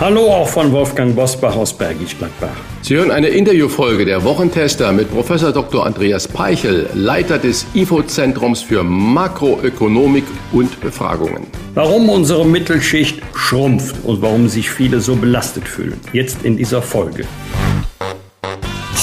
Hallo 0.00 0.32
auch 0.32 0.48
von 0.48 0.70
Wolfgang 0.70 1.16
Bosbach 1.16 1.56
aus 1.56 1.72
Bergisch 1.72 2.16
Gladbach. 2.16 2.54
Sie 2.82 2.94
hören 2.94 3.10
eine 3.10 3.26
Interviewfolge 3.26 4.04
der 4.04 4.22
Wochentester 4.22 4.92
mit 4.92 5.10
Professor 5.10 5.50
Dr. 5.50 5.84
Andreas 5.84 6.28
Peichel, 6.28 6.88
Leiter 6.94 7.36
des 7.36 7.66
IFO-Zentrums 7.74 8.62
für 8.62 8.84
Makroökonomik 8.84 10.22
und 10.52 10.80
Befragungen. 10.80 11.48
Warum 11.74 12.08
unsere 12.10 12.46
Mittelschicht 12.46 13.20
schrumpft 13.34 13.96
und 14.04 14.22
warum 14.22 14.48
sich 14.48 14.70
viele 14.70 15.00
so 15.00 15.16
belastet 15.16 15.66
fühlen. 15.66 15.98
Jetzt 16.12 16.44
in 16.44 16.56
dieser 16.56 16.80
Folge. 16.80 17.24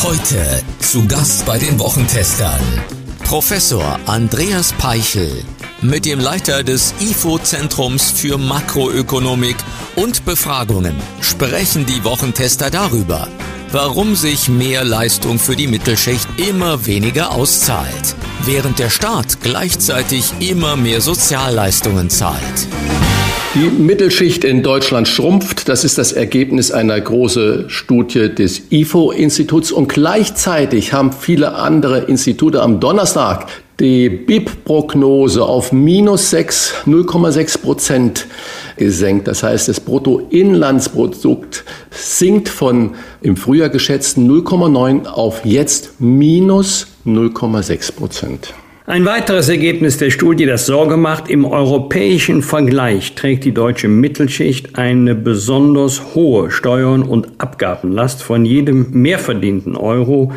Heute 0.02 0.64
zu 0.80 1.06
Gast 1.10 1.46
bei 1.46 1.58
den 1.58 1.78
Wochentestern 1.78 2.62
Professor 3.26 4.00
Andreas 4.06 4.72
Peichel 4.72 5.44
mit 5.88 6.06
dem 6.06 6.20
Leiter 6.20 6.64
des 6.64 6.94
IFO-Zentrums 7.00 8.12
für 8.12 8.38
Makroökonomik 8.38 9.56
und 9.96 10.26
Befragungen 10.26 10.96
sprechen 11.22 11.86
die 11.86 12.04
Wochentester 12.04 12.70
darüber, 12.70 13.28
warum 13.72 14.16
sich 14.16 14.50
mehr 14.50 14.84
Leistung 14.84 15.40
für 15.40 15.56
die 15.56 15.68
Mittelschicht 15.68 16.28
immer 16.38 16.86
weniger 16.86 17.32
auszahlt, 17.32 18.16
während 18.46 18.80
der 18.80 18.90
Staat 18.90 19.42
gleichzeitig 19.42 20.34
immer 20.40 20.76
mehr 20.76 21.02
Sozialleistungen 21.02 22.10
zahlt. 22.10 22.68
Die 23.56 23.70
Mittelschicht 23.70 24.44
in 24.44 24.64
Deutschland 24.64 25.08
schrumpft. 25.08 25.70
Das 25.70 25.86
ist 25.86 25.98
das 25.98 26.12
Ergebnis 26.12 26.72
einer 26.72 27.00
großen 27.00 27.70
Studie 27.70 28.34
des 28.36 28.64
IFO-Instituts. 28.70 29.72
Und 29.72 29.88
gleichzeitig 29.88 30.92
haben 30.92 31.14
viele 31.14 31.54
andere 31.56 32.00
Institute 32.00 32.62
am 32.62 32.82
Donnerstag 32.82 33.48
die 33.80 34.10
BIP-Prognose 34.10 35.44
auf 35.44 35.72
minus 35.72 36.30
6, 36.30 36.84
0,6 36.86 37.62
Prozent 37.62 38.28
gesenkt. 38.78 39.28
Das 39.28 39.44
heißt, 39.44 39.68
das 39.68 39.80
Bruttoinlandsprodukt 39.80 41.66
sinkt 41.92 42.50
von 42.50 42.96
im 43.22 43.36
Frühjahr 43.36 43.70
geschätzten 43.70 44.30
0,9 44.30 45.06
auf 45.06 45.46
jetzt 45.46 46.00
minus 46.00 46.88
0,6 47.06 47.96
Prozent. 47.96 48.54
Ein 48.88 49.04
weiteres 49.04 49.50
Ergebnis 49.50 49.98
der 49.98 50.12
Studie, 50.12 50.46
das 50.46 50.68
Sorge 50.68 50.96
macht, 50.96 51.28
im 51.28 51.44
europäischen 51.44 52.44
Vergleich 52.44 53.16
trägt 53.16 53.44
die 53.44 53.52
deutsche 53.52 53.88
Mittelschicht 53.88 54.78
eine 54.78 55.16
besonders 55.16 56.14
hohe 56.14 56.52
Steuern- 56.52 57.02
und 57.02 57.28
Abgabenlast 57.40 58.22
von 58.22 58.46
jedem 58.46 58.92
mehrverdienten 58.92 59.76
Euro 59.76 60.34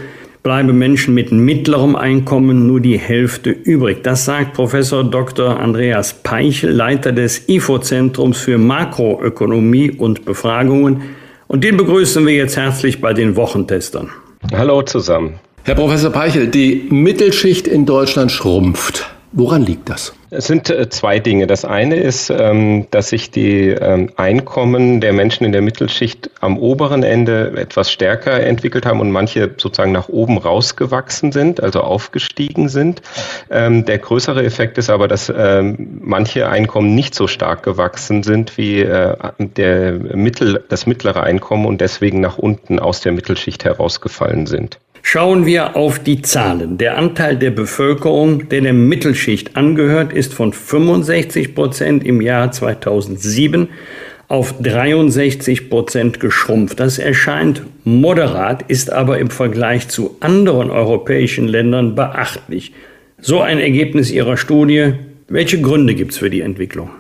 bleiben 0.49 0.79
Menschen 0.79 1.13
mit 1.13 1.31
mittlerem 1.31 1.95
Einkommen 1.95 2.67
nur 2.67 2.81
die 2.81 2.99
Hälfte 2.99 3.51
übrig. 3.51 4.03
Das 4.03 4.25
sagt 4.25 4.55
Professor 4.55 5.05
Dr. 5.05 5.61
Andreas 5.61 6.15
Peichel, 6.23 6.71
Leiter 6.71 7.13
des 7.13 7.51
IFO-Zentrums 7.51 8.39
für 8.39 8.57
Makroökonomie 8.57 9.91
und 9.91 10.25
Befragungen. 10.25 11.03
Und 11.49 11.65
den 11.65 11.77
begrüßen 11.77 12.27
wir 12.27 12.33
jetzt 12.33 12.57
herzlich 12.57 12.99
bei 13.03 13.13
den 13.13 13.37
Wochentestern. 13.37 14.09
Hallo 14.51 14.81
zusammen. 14.81 15.35
Herr 15.65 15.75
Professor 15.75 16.11
Peichel, 16.11 16.47
die 16.47 16.87
Mittelschicht 16.89 17.69
in 17.69 17.85
Deutschland 17.85 18.33
schrumpft. 18.33 19.05
Woran 19.33 19.67
liegt 19.67 19.91
das? 19.91 20.15
Es 20.31 20.47
sind 20.47 20.69
äh, 20.69 20.89
zwei 20.91 21.21
Dinge. 21.21 21.47
Das 21.47 21.65
eine 21.65 21.97
ist, 21.97 22.29
ähm, 22.31 22.87
dass 22.91 23.09
sich 23.09 23.31
die 23.31 23.69
ähm, 23.69 24.11
Einkommen 24.17 25.01
der 25.01 25.15
Menschen 25.15 25.45
in 25.45 25.53
der 25.53 25.63
Mittelschicht 25.63 26.31
am 26.41 26.59
oberen 26.59 27.03
Ende 27.03 27.55
etwas 27.57 27.91
stärker 27.91 28.41
entwickelt 28.41 28.85
haben 28.85 29.01
und 29.01 29.11
manche 29.11 29.51
sozusagen 29.57 29.93
nach 29.93 30.09
oben 30.09 30.37
rausgewachsen 30.37 31.33
sind, 31.33 31.63
also 31.63 31.81
aufgestiegen 31.81 32.69
sind. 32.69 33.01
Ähm, 33.51 33.87
der 33.87 33.99
größere 33.99 34.45
Effekt 34.45 34.77
ist 34.77 34.91
aber, 34.91 35.09
dass 35.09 35.33
manche 35.69 36.49
Einkommen 36.49 36.95
nicht 36.95 37.15
so 37.15 37.27
stark 37.27 37.63
gewachsen 37.63 38.23
sind 38.23 38.57
wie 38.57 38.81
äh, 38.81 39.17
der 39.39 39.93
Mittel, 39.93 40.65
das 40.69 40.87
mittlere 40.87 41.23
Einkommen 41.23 41.67
und 41.67 41.81
deswegen 41.81 42.21
nach 42.21 42.39
unten 42.39 42.79
aus 42.79 43.01
der 43.01 43.13
Mittelschicht 43.13 43.65
herausgefallen 43.65 44.47
sind. 44.47 44.79
Schauen 45.11 45.47
wir 45.47 45.75
auf 45.75 45.99
die 45.99 46.21
Zahlen. 46.21 46.77
Der 46.77 46.99
Anteil 46.99 47.39
der 47.39 47.51
Bevölkerung, 47.51 48.51
der 48.51 48.61
der 48.61 48.75
Mittelschicht 48.75 49.57
angehört, 49.57 50.13
ist 50.13 50.35
von 50.35 50.53
65 50.53 51.55
Prozent 51.55 52.05
im 52.05 52.21
Jahr 52.21 52.53
2007 52.53 53.69
auf 54.29 54.61
63 54.61 55.71
Prozent 55.71 56.21
geschrumpft. 56.21 56.79
Das 56.79 56.99
erscheint 56.99 57.63
moderat, 57.85 58.65
ist 58.69 58.93
aber 58.93 59.19
im 59.19 59.31
Vergleich 59.31 59.89
zu 59.89 60.19
anderen 60.21 60.71
europäischen 60.71 61.49
Ländern 61.49 61.95
beachtlich. 61.95 62.75
So 63.19 63.41
ein 63.41 63.61
Ergebnis 63.61 64.11
Ihrer 64.11 64.37
Studie. 64.37 64.93
Welche 65.27 65.59
Gründe 65.63 65.95
gibt 65.95 66.13
es 66.13 66.19
für 66.19 66.29
die 66.29 66.43
Entwicklung? 66.43 66.91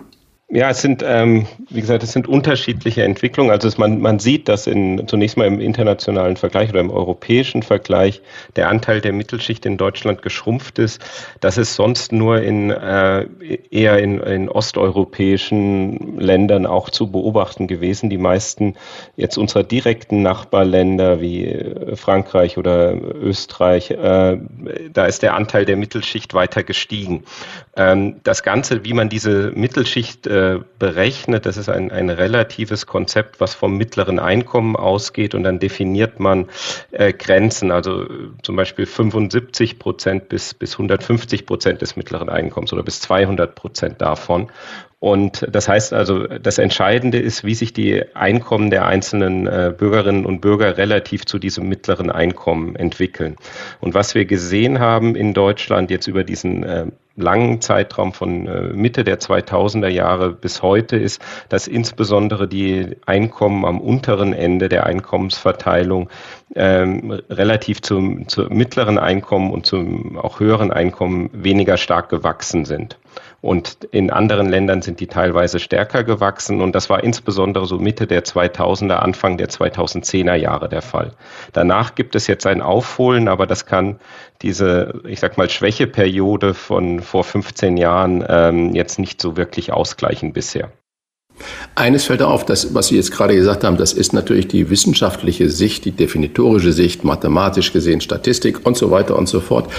Ja, 0.51 0.71
es 0.71 0.81
sind, 0.81 1.05
ähm, 1.07 1.47
wie 1.69 1.83
gesagt, 1.83 2.03
es 2.03 2.13
sind 2.13 2.27
unterschiedliche 2.27 3.03
Entwicklungen. 3.03 3.51
Also 3.51 3.69
es, 3.69 3.77
man, 3.77 4.01
man 4.01 4.19
sieht, 4.19 4.49
dass 4.49 4.67
in, 4.67 5.07
zunächst 5.07 5.37
mal 5.37 5.47
im 5.47 5.61
internationalen 5.61 6.39
Vergleich 6.39 6.71
oder 6.71 6.81
im 6.81 6.91
europäischen 6.91 7.63
Vergleich 7.63 8.23
der 8.57 8.71
Anteil 8.71 9.03
der 9.03 9.13
Mittelschicht 9.13 9.67
in 9.67 9.77
Deutschland 9.77 10.23
geschrumpft 10.23 10.79
ist. 10.79 11.05
Das 11.41 11.59
ist 11.59 11.75
sonst 11.75 12.13
nur 12.13 12.41
in 12.41 12.71
äh, 12.71 13.27
eher 13.71 13.99
in, 13.99 14.21
in 14.21 14.49
osteuropäischen 14.49 16.19
Ländern 16.19 16.65
auch 16.65 16.89
zu 16.89 17.13
beobachten 17.13 17.67
gewesen. 17.67 18.09
Die 18.09 18.17
meisten 18.17 18.75
jetzt 19.17 19.37
unserer 19.37 19.65
direkten 19.65 20.23
Nachbarländer 20.23 21.21
wie 21.21 21.45
äh, 21.45 21.95
Frankreich 21.95 22.57
oder 22.57 22.95
Österreich, 22.95 23.91
äh, 23.91 24.39
da 24.95 25.05
ist 25.05 25.23
der 25.23 25.35
Anteil 25.35 25.67
der 25.67 25.77
Mittelschicht 25.77 26.33
weiter 26.33 26.63
gestiegen. 26.63 27.25
Ähm, 27.77 28.23
das 28.25 28.43
Ganze, 28.43 28.87
wie 28.87 28.95
man 28.95 29.11
diese 29.11 29.53
Mittelschicht 29.55 30.27
äh, 30.27 30.38
äh, 30.39 30.61
berechnet. 30.79 31.47
Das 31.47 31.57
ist 31.57 31.69
ein, 31.69 31.91
ein 31.91 32.11
relatives 32.11 32.87
Konzept, 32.87 33.41
was 33.41 33.55
vom 33.55 33.77
mittleren 33.77 34.19
Einkommen 34.19 34.77
ausgeht 34.77 35.35
und 35.35 35.43
dann 35.43 35.59
definiert 35.59 36.21
man 36.21 36.47
äh, 36.93 37.13
Grenzen, 37.13 37.73
also 37.73 38.05
äh, 38.05 38.09
zum 38.43 38.55
Beispiel 38.57 38.87
75 38.87 39.79
Prozent 39.79 40.29
bis, 40.29 40.55
bis 40.55 40.75
150 40.75 41.47
Prozent 41.47 41.83
des 41.83 41.97
mittleren 41.97 42.29
Einkommens 42.29 42.73
oder 42.73 42.85
bis 42.85 43.01
200 43.01 43.55
Prozent 43.55 44.01
davon. 44.01 44.51
Und 45.01 45.47
das 45.51 45.69
heißt 45.69 45.93
also, 45.93 46.27
das 46.27 46.59
Entscheidende 46.59 47.19
ist, 47.19 47.45
wie 47.45 47.55
sich 47.55 47.73
die 47.73 48.05
Einkommen 48.17 48.71
der 48.71 48.87
einzelnen 48.87 49.47
äh, 49.47 49.73
Bürgerinnen 49.77 50.27
und 50.27 50.41
Bürger 50.41 50.77
relativ 50.77 51.25
zu 51.25 51.39
diesem 51.39 51.69
mittleren 51.69 52.11
Einkommen 52.11 52.75
entwickeln. 52.75 53.37
Und 53.81 53.95
was 53.95 54.15
wir 54.15 54.25
gesehen 54.25 54.81
haben 54.81 55.15
in 55.15 55.35
Deutschland 55.35 55.91
jetzt 55.91 56.09
über 56.09 56.25
diesen 56.25 56.65
langen 57.19 57.61
Zeitraum 57.61 58.13
von 58.13 58.47
äh, 58.47 58.73
Mitte 58.73 59.05
der 59.05 59.19
2000er 59.19 59.89
Jahre 59.89 60.31
bis 60.31 60.63
heute 60.63 60.97
ist, 60.97 61.21
dass 61.49 61.67
insbesondere 61.67 62.49
die 62.49 62.97
Einkommen 63.07 63.65
am 63.65 63.81
unteren 63.81 64.33
Ende 64.33 64.69
der 64.69 64.87
Einkommensverteilung 64.87 66.09
ähm, 66.55 67.21
relativ 67.29 67.83
zum, 67.83 68.29
zum 68.29 68.49
mittleren 68.49 68.99
Einkommen 68.99 69.53
und 69.53 69.67
zum 69.67 70.19
auch 70.19 70.41
höheren 70.41 70.71
Einkommen 70.73 71.31
weniger 71.33 71.77
stark 71.77 72.09
gewachsen 72.09 72.65
sind. 72.65 72.99
Und 73.41 73.85
in 73.93 74.11
anderen 74.11 74.49
Ländern 74.49 74.83
sind 74.83 74.99
die 74.99 75.07
teilweise 75.07 75.61
stärker 75.61 76.03
gewachsen. 76.03 76.61
Und 76.61 76.75
das 76.75 76.91
war 76.91 77.05
insbesondere 77.05 77.67
so 77.67 77.79
Mitte 77.79 78.09
der 78.09 78.25
2000er, 78.25 78.97
Anfang 78.97 79.37
der 79.39 79.49
2010er 79.49 80.35
Jahre 80.35 80.69
der 80.69 80.83
Fall. 80.83 81.13
Danach 81.53 81.95
gibt 81.95 82.17
es 82.17 82.27
jetzt 82.27 82.47
ein 82.47 82.61
Aufholen, 82.61 83.29
aber 83.29 83.47
das 83.47 83.65
kann 83.65 84.01
diese, 84.43 85.03
ich 85.07 85.21
sag 85.21 85.39
mal, 85.39 85.49
Schwächeperiode 85.49 86.53
von 86.53 87.01
vor 87.01 87.23
15 87.23 87.77
Jahren 87.77 88.25
ähm, 88.29 88.75
jetzt 88.75 88.99
nicht 88.99 89.21
so 89.23 89.37
wirklich 89.37 89.73
ausgleichen 89.73 90.33
bisher. 90.33 90.73
Eines 91.75 92.05
fällt 92.05 92.23
auf, 92.23 92.45
das, 92.45 92.75
was 92.75 92.89
Sie 92.89 92.97
jetzt 92.97 93.13
gerade 93.13 93.35
gesagt 93.35 93.65
haben, 93.65 93.77
das 93.77 93.93
ist 93.93 94.13
natürlich 94.13 94.49
die 94.49 94.71
wissenschaftliche 94.71 95.49
Sicht, 95.51 95.85
die 95.85 95.93
definitorische 95.93 96.73
Sicht, 96.73 97.05
mathematisch 97.05 97.73
gesehen, 97.73 98.01
Statistik 98.01 98.67
und 98.67 98.77
so 98.77 98.91
weiter 98.91 99.17
und 99.17 99.29
so 99.29 99.41
fort. 99.41 99.71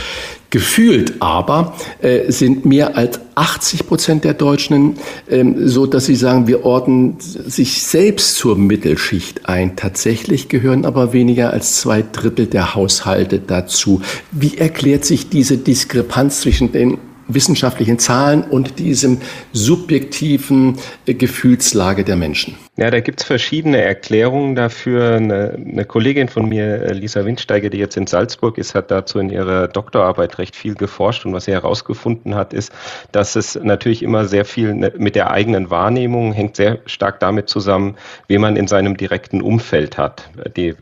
Gefühlt 0.51 1.21
aber 1.21 1.75
äh, 2.01 2.31
sind 2.31 2.65
mehr 2.65 2.97
als 2.97 3.19
80 3.35 3.85
Prozent 3.85 4.23
der 4.23 4.33
Deutschen 4.33 4.95
äh, 5.27 5.45
so, 5.65 5.85
dass 5.85 6.05
sie 6.05 6.15
sagen, 6.15 6.47
wir 6.47 6.65
ordnen 6.65 7.17
sich 7.19 7.83
selbst 7.83 8.35
zur 8.35 8.57
Mittelschicht 8.57 9.47
ein. 9.47 9.75
Tatsächlich 9.75 10.49
gehören 10.49 10.85
aber 10.85 11.13
weniger 11.13 11.53
als 11.53 11.79
zwei 11.81 12.01
Drittel 12.01 12.47
der 12.47 12.73
Haushalte 12.73 13.39
dazu. 13.39 14.01
Wie 14.31 14.57
erklärt 14.57 15.05
sich 15.05 15.29
diese 15.29 15.57
Diskrepanz 15.57 16.41
zwischen 16.41 16.71
den 16.71 16.97
wissenschaftlichen 17.29 17.99
Zahlen 17.99 18.43
und 18.43 18.79
diesem 18.79 19.19
subjektiven 19.53 20.77
äh, 21.05 21.13
Gefühlslage 21.13 22.03
der 22.03 22.15
Menschen? 22.15 22.55
Ja, 22.75 22.89
da 22.91 22.99
gibt 22.99 23.21
es 23.21 23.27
verschiedene 23.27 23.81
Erklärungen 23.81 24.55
dafür. 24.55 25.15
Eine, 25.15 25.53
eine, 25.53 25.85
Kollegin 25.85 26.27
von 26.27 26.49
mir, 26.49 26.81
äh, 26.83 26.93
Lisa 26.93 27.25
Windsteiger, 27.25 27.69
die 27.69 27.77
jetzt 27.77 27.97
in 27.97 28.07
Salzburg 28.07 28.57
ist, 28.57 28.75
hat 28.75 28.91
dazu 28.91 29.19
in 29.19 29.29
ihrer 29.29 29.67
Doktorarbeit 29.67 30.37
recht 30.37 30.55
viel 30.55 30.75
geforscht. 30.75 31.25
Und 31.25 31.33
was 31.33 31.45
sie 31.45 31.51
herausgefunden 31.51 32.35
hat, 32.35 32.53
ist, 32.53 32.71
dass 33.11 33.35
es 33.35 33.55
natürlich 33.61 34.03
immer 34.03 34.25
sehr 34.25 34.45
viel 34.45 34.73
ne, 34.73 34.93
mit 34.97 35.15
der 35.15 35.31
eigenen 35.31 35.69
Wahrnehmung 35.69 36.33
hängt 36.33 36.55
sehr 36.55 36.79
stark 36.85 37.19
damit 37.19 37.49
zusammen, 37.49 37.95
wie 38.27 38.37
man 38.37 38.55
in 38.55 38.67
seinem 38.67 38.97
direkten 38.97 39.41
Umfeld 39.41 39.97
hat. 39.97 40.29
Die 40.57 40.75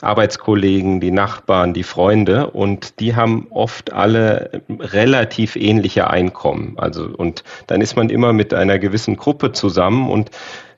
Arbeitskollegen, 0.00 1.00
die 1.00 1.10
Nachbarn, 1.10 1.74
die 1.74 1.82
Freunde 1.82 2.50
und 2.50 3.00
die 3.00 3.14
haben 3.14 3.46
oft 3.50 3.92
alle 3.92 4.62
relativ 4.68 5.56
ähnliche 5.56 6.08
Einkommen. 6.10 6.74
Also 6.76 7.04
und 7.04 7.44
dann 7.66 7.80
ist 7.80 7.96
man 7.96 8.10
immer 8.10 8.32
mit 8.32 8.54
einer 8.54 8.78
gewissen 8.78 9.16
Gruppe 9.16 9.52
zusammen 9.52 10.10
und 10.10 10.30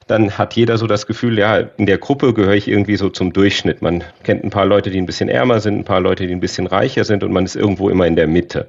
dann 0.06 0.36
hat 0.36 0.54
jeder 0.54 0.76
so 0.76 0.86
das 0.86 1.06
Gefühl, 1.06 1.38
ja, 1.38 1.58
in 1.58 1.86
der 1.86 1.98
Gruppe 1.98 2.34
gehöre 2.34 2.54
ich 2.54 2.68
irgendwie 2.68 2.96
so 2.96 3.08
zum 3.08 3.32
Durchschnitt. 3.32 3.80
Man 3.80 4.04
kennt 4.22 4.44
ein 4.44 4.50
paar 4.50 4.66
Leute, 4.66 4.90
die 4.90 4.98
ein 4.98 5.06
bisschen 5.06 5.28
ärmer 5.28 5.60
sind, 5.60 5.78
ein 5.78 5.84
paar 5.84 6.00
Leute, 6.00 6.26
die 6.26 6.32
ein 6.34 6.40
bisschen 6.40 6.66
reicher 6.66 7.04
sind 7.04 7.24
und 7.24 7.32
man 7.32 7.44
ist 7.44 7.56
irgendwo 7.56 7.88
immer 7.88 8.06
in 8.06 8.16
der 8.16 8.26
Mitte. 8.26 8.68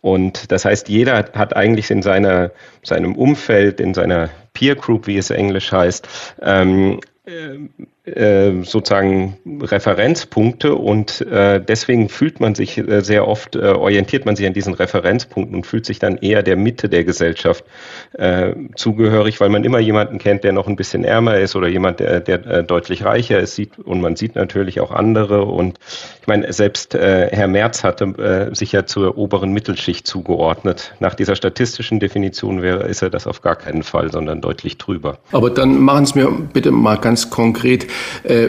Und 0.00 0.52
das 0.52 0.64
heißt, 0.64 0.88
jeder 0.88 1.16
hat 1.16 1.56
eigentlich 1.56 1.90
in 1.90 2.02
seiner, 2.02 2.52
seinem 2.82 3.16
Umfeld, 3.16 3.80
in 3.80 3.94
seiner 3.94 4.30
Peer 4.52 4.76
Group, 4.76 5.06
wie 5.06 5.18
es 5.18 5.30
englisch 5.30 5.72
heißt, 5.72 6.08
ähm, 6.42 7.00
äh, 7.26 7.58
sozusagen 8.06 9.36
Referenzpunkte 9.62 10.76
und 10.76 11.22
äh, 11.22 11.60
deswegen 11.60 12.08
fühlt 12.08 12.38
man 12.38 12.54
sich 12.54 12.78
äh, 12.78 13.00
sehr 13.00 13.26
oft, 13.26 13.56
äh, 13.56 13.72
orientiert 13.72 14.26
man 14.26 14.36
sich 14.36 14.46
an 14.46 14.52
diesen 14.52 14.74
Referenzpunkten 14.74 15.56
und 15.56 15.66
fühlt 15.66 15.84
sich 15.84 15.98
dann 15.98 16.16
eher 16.16 16.44
der 16.44 16.56
Mitte 16.56 16.88
der 16.88 17.02
Gesellschaft 17.02 17.64
äh, 18.12 18.52
zugehörig, 18.76 19.40
weil 19.40 19.48
man 19.48 19.64
immer 19.64 19.80
jemanden 19.80 20.18
kennt, 20.18 20.44
der 20.44 20.52
noch 20.52 20.68
ein 20.68 20.76
bisschen 20.76 21.02
ärmer 21.02 21.38
ist 21.38 21.56
oder 21.56 21.66
jemand, 21.66 21.98
der, 21.98 22.20
der 22.20 22.46
äh, 22.46 22.62
deutlich 22.62 23.04
reicher 23.04 23.40
ist 23.40 23.56
sieht, 23.56 23.76
und 23.80 24.00
man 24.00 24.14
sieht 24.14 24.36
natürlich 24.36 24.78
auch 24.78 24.92
andere 24.92 25.44
und 25.44 25.78
ich 26.20 26.28
meine, 26.28 26.52
selbst 26.52 26.94
Herr 26.94 27.46
Merz 27.46 27.84
hatte 27.84 28.50
sich 28.52 28.72
ja 28.72 28.84
zur 28.84 29.16
oberen 29.16 29.52
Mittelschicht 29.52 30.06
zugeordnet. 30.06 30.94
Nach 30.98 31.14
dieser 31.14 31.36
statistischen 31.36 32.00
Definition 32.00 32.62
wäre, 32.62 32.84
ist 32.84 33.02
er 33.02 33.10
das 33.10 33.28
auf 33.28 33.42
gar 33.42 33.54
keinen 33.54 33.84
Fall, 33.84 34.10
sondern 34.10 34.40
deutlich 34.40 34.76
drüber. 34.76 35.18
Aber 35.30 35.50
dann 35.50 35.78
machen 35.78 36.06
Sie 36.06 36.18
mir 36.18 36.30
bitte 36.52 36.72
mal 36.72 36.96
ganz 36.96 37.30
konkret 37.30 37.86
äh, 38.24 38.48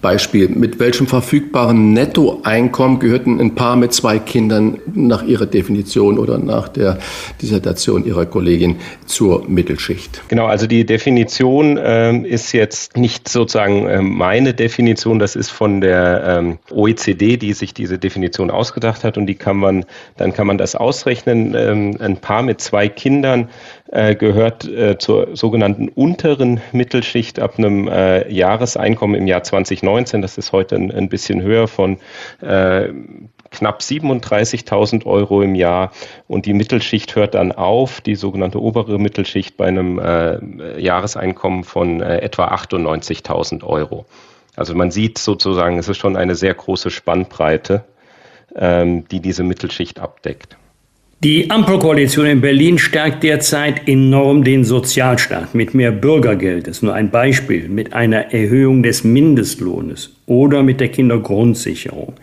Beispiel, 0.00 0.48
mit 0.48 0.78
welchem 0.78 1.06
verfügbaren 1.06 1.92
Nettoeinkommen 1.92 2.98
gehörten 2.98 3.40
ein 3.40 3.54
Paar 3.54 3.76
mit 3.76 3.92
zwei 3.92 4.18
Kindern 4.18 4.78
nach 4.94 5.22
Ihrer 5.22 5.46
Definition 5.46 6.18
oder 6.18 6.38
nach 6.38 6.68
der 6.68 6.98
Dissertation 7.40 8.04
Ihrer 8.04 8.26
Kollegin 8.26 8.76
zur 9.06 9.48
Mittelschicht? 9.48 10.22
Genau, 10.28 10.46
also 10.46 10.66
die 10.66 10.84
Definition 10.84 11.76
äh, 11.76 12.16
ist 12.18 12.52
jetzt 12.52 12.96
nicht 12.96 13.28
sozusagen 13.28 13.86
äh, 13.86 14.02
meine 14.02 14.54
Definition, 14.54 15.18
das 15.18 15.36
ist 15.36 15.50
von 15.50 15.80
der 15.80 16.24
ähm, 16.26 16.58
OECD, 16.70 17.36
die 17.36 17.52
sich 17.52 17.74
diese 17.74 17.98
Definition 17.98 18.50
ausgedacht 18.50 19.04
hat 19.04 19.16
und 19.16 19.26
die 19.26 19.34
kann 19.34 19.56
man, 19.56 19.84
dann 20.16 20.32
kann 20.32 20.46
man 20.46 20.58
das 20.58 20.74
ausrechnen. 20.74 21.54
Ähm, 21.56 21.96
ein 22.00 22.16
Paar 22.16 22.42
mit 22.42 22.60
zwei 22.60 22.88
Kindern 22.88 23.48
äh, 23.92 24.16
gehört 24.16 24.64
äh, 24.64 24.96
zur 24.98 25.36
sogenannten 25.36 25.88
unteren 25.88 26.60
Mittelschicht 26.72 27.38
ab 27.38 27.58
einem 27.58 27.88
äh, 27.88 28.28
Jahreseinkommen 28.32 29.14
im 29.14 29.26
Jahr 29.26 29.42
2019. 29.42 30.22
Das 30.22 30.38
ist 30.38 30.52
heute 30.52 30.76
ein, 30.76 30.90
ein 30.90 31.08
bisschen 31.10 31.42
höher 31.42 31.68
von 31.68 31.98
äh, 32.40 32.88
knapp 33.50 33.80
37.000 33.80 35.04
Euro 35.04 35.42
im 35.42 35.54
Jahr 35.54 35.92
und 36.26 36.46
die 36.46 36.54
Mittelschicht 36.54 37.14
hört 37.16 37.34
dann 37.34 37.52
auf, 37.52 38.00
die 38.00 38.14
sogenannte 38.14 38.62
obere 38.62 38.98
Mittelschicht 38.98 39.58
bei 39.58 39.66
einem 39.66 39.98
äh, 39.98 40.80
Jahreseinkommen 40.80 41.62
von 41.62 42.00
äh, 42.00 42.20
etwa 42.20 42.48
98.000 42.48 43.62
Euro. 43.62 44.06
Also 44.56 44.74
man 44.74 44.90
sieht 44.90 45.18
sozusagen, 45.18 45.78
es 45.78 45.88
ist 45.88 45.98
schon 45.98 46.16
eine 46.16 46.34
sehr 46.34 46.54
große 46.54 46.90
Spannbreite, 46.90 47.84
ähm, 48.56 49.06
die 49.08 49.20
diese 49.20 49.42
Mittelschicht 49.42 50.00
abdeckt. 50.00 50.56
Die 51.24 51.48
Ampelkoalition 51.52 52.26
in 52.26 52.40
Berlin 52.40 52.78
stärkt 52.78 53.22
derzeit 53.22 53.86
enorm 53.86 54.42
den 54.42 54.64
Sozialstaat 54.64 55.54
mit 55.54 55.72
mehr 55.72 55.92
Bürgergeld. 55.92 56.66
Das 56.66 56.78
ist 56.78 56.82
nur 56.82 56.94
ein 56.94 57.12
Beispiel. 57.12 57.68
Mit 57.68 57.92
einer 57.92 58.34
Erhöhung 58.34 58.82
des 58.82 59.04
Mindestlohnes 59.04 60.10
oder 60.26 60.64
mit 60.64 60.80
der 60.80 60.88
Kindergrundsicherung. 60.88 62.14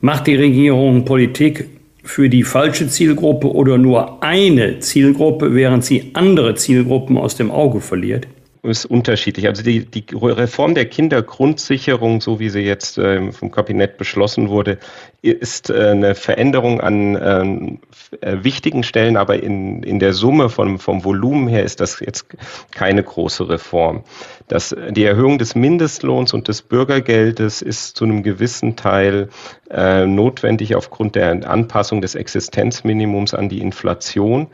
Macht 0.00 0.26
die 0.26 0.34
Regierung 0.34 1.04
Politik 1.04 1.68
für 2.02 2.28
die 2.28 2.42
falsche 2.42 2.88
Zielgruppe 2.88 3.52
oder 3.52 3.78
nur 3.78 4.20
eine 4.24 4.80
Zielgruppe, 4.80 5.54
während 5.54 5.84
sie 5.84 6.10
andere 6.14 6.56
Zielgruppen 6.56 7.16
aus 7.16 7.36
dem 7.36 7.52
Auge 7.52 7.80
verliert? 7.80 8.26
Ist 8.64 8.86
unterschiedlich. 8.86 9.46
Also 9.46 9.62
die, 9.62 9.84
die 9.84 10.04
Reform 10.14 10.74
der 10.74 10.86
Kindergrundsicherung, 10.86 12.20
so 12.20 12.40
wie 12.40 12.50
sie 12.50 12.60
jetzt 12.60 12.98
äh, 12.98 13.32
vom 13.32 13.50
Kabinett 13.50 13.96
beschlossen 13.98 14.48
wurde, 14.48 14.78
ist 15.22 15.70
äh, 15.70 15.90
eine 15.90 16.14
Veränderung 16.14 16.80
an 16.80 17.18
ähm, 17.20 17.78
äh, 18.20 18.44
wichtigen 18.44 18.82
Stellen, 18.82 19.16
aber 19.16 19.42
in, 19.42 19.82
in 19.82 19.98
der 19.98 20.12
Summe 20.12 20.48
vom, 20.48 20.78
vom 20.78 21.04
Volumen 21.04 21.48
her 21.48 21.64
ist 21.64 21.80
das 21.80 22.00
jetzt 22.00 22.26
keine 22.72 23.02
große 23.02 23.48
Reform. 23.48 24.04
Das, 24.48 24.76
die 24.90 25.04
Erhöhung 25.04 25.38
des 25.38 25.54
Mindestlohns 25.54 26.34
und 26.34 26.48
des 26.48 26.62
Bürgergeldes 26.62 27.62
ist 27.62 27.96
zu 27.96 28.04
einem 28.04 28.22
gewissen 28.22 28.76
Teil 28.76 29.28
äh, 29.70 30.06
notwendig 30.06 30.74
aufgrund 30.76 31.14
der 31.14 31.48
Anpassung 31.48 32.02
des 32.02 32.14
Existenzminimums 32.14 33.34
an 33.34 33.48
die 33.48 33.60
Inflation. 33.60 34.48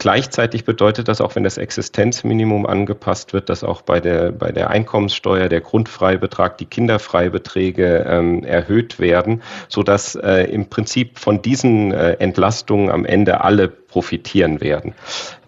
Gleichzeitig 0.00 0.64
bedeutet 0.64 1.08
das 1.08 1.20
auch, 1.20 1.34
wenn 1.34 1.42
das 1.42 1.58
Existenzminimum 1.58 2.66
angepasst 2.66 3.32
wird, 3.32 3.48
dass 3.48 3.64
auch 3.64 3.82
bei 3.82 3.98
der, 3.98 4.30
bei 4.30 4.52
der 4.52 4.70
Einkommenssteuer 4.70 5.48
der 5.48 5.60
Grundfreibetrag, 5.60 6.56
die 6.56 6.66
Kinderfreibeträge 6.66 8.06
ähm, 8.08 8.44
erhöht 8.44 9.00
werden, 9.00 9.42
sodass 9.68 10.14
äh, 10.14 10.44
im 10.44 10.68
Prinzip 10.68 11.18
von 11.18 11.42
diesen 11.42 11.92
äh, 11.92 12.12
Entlastungen 12.12 12.90
am 12.90 13.04
Ende 13.04 13.40
alle 13.40 13.66
profitieren 13.66 14.60
werden. 14.60 14.94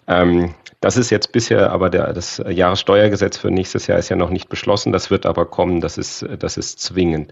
Ähm, 0.07 0.53
das 0.81 0.97
ist 0.97 1.11
jetzt 1.11 1.31
bisher, 1.31 1.71
aber 1.71 1.89
der, 1.89 2.11
das 2.11 2.43
Jahressteuergesetz 2.45 3.37
für 3.37 3.51
nächstes 3.51 3.87
Jahr 3.87 3.99
ist 3.99 4.09
ja 4.09 4.17
noch 4.17 4.31
nicht 4.31 4.49
beschlossen. 4.49 4.91
Das 4.91 5.11
wird 5.11 5.25
aber 5.25 5.45
kommen. 5.45 5.79
Das 5.79 5.97
ist, 5.97 6.25
das 6.39 6.57
ist 6.57 6.79
zwingend. 6.79 7.31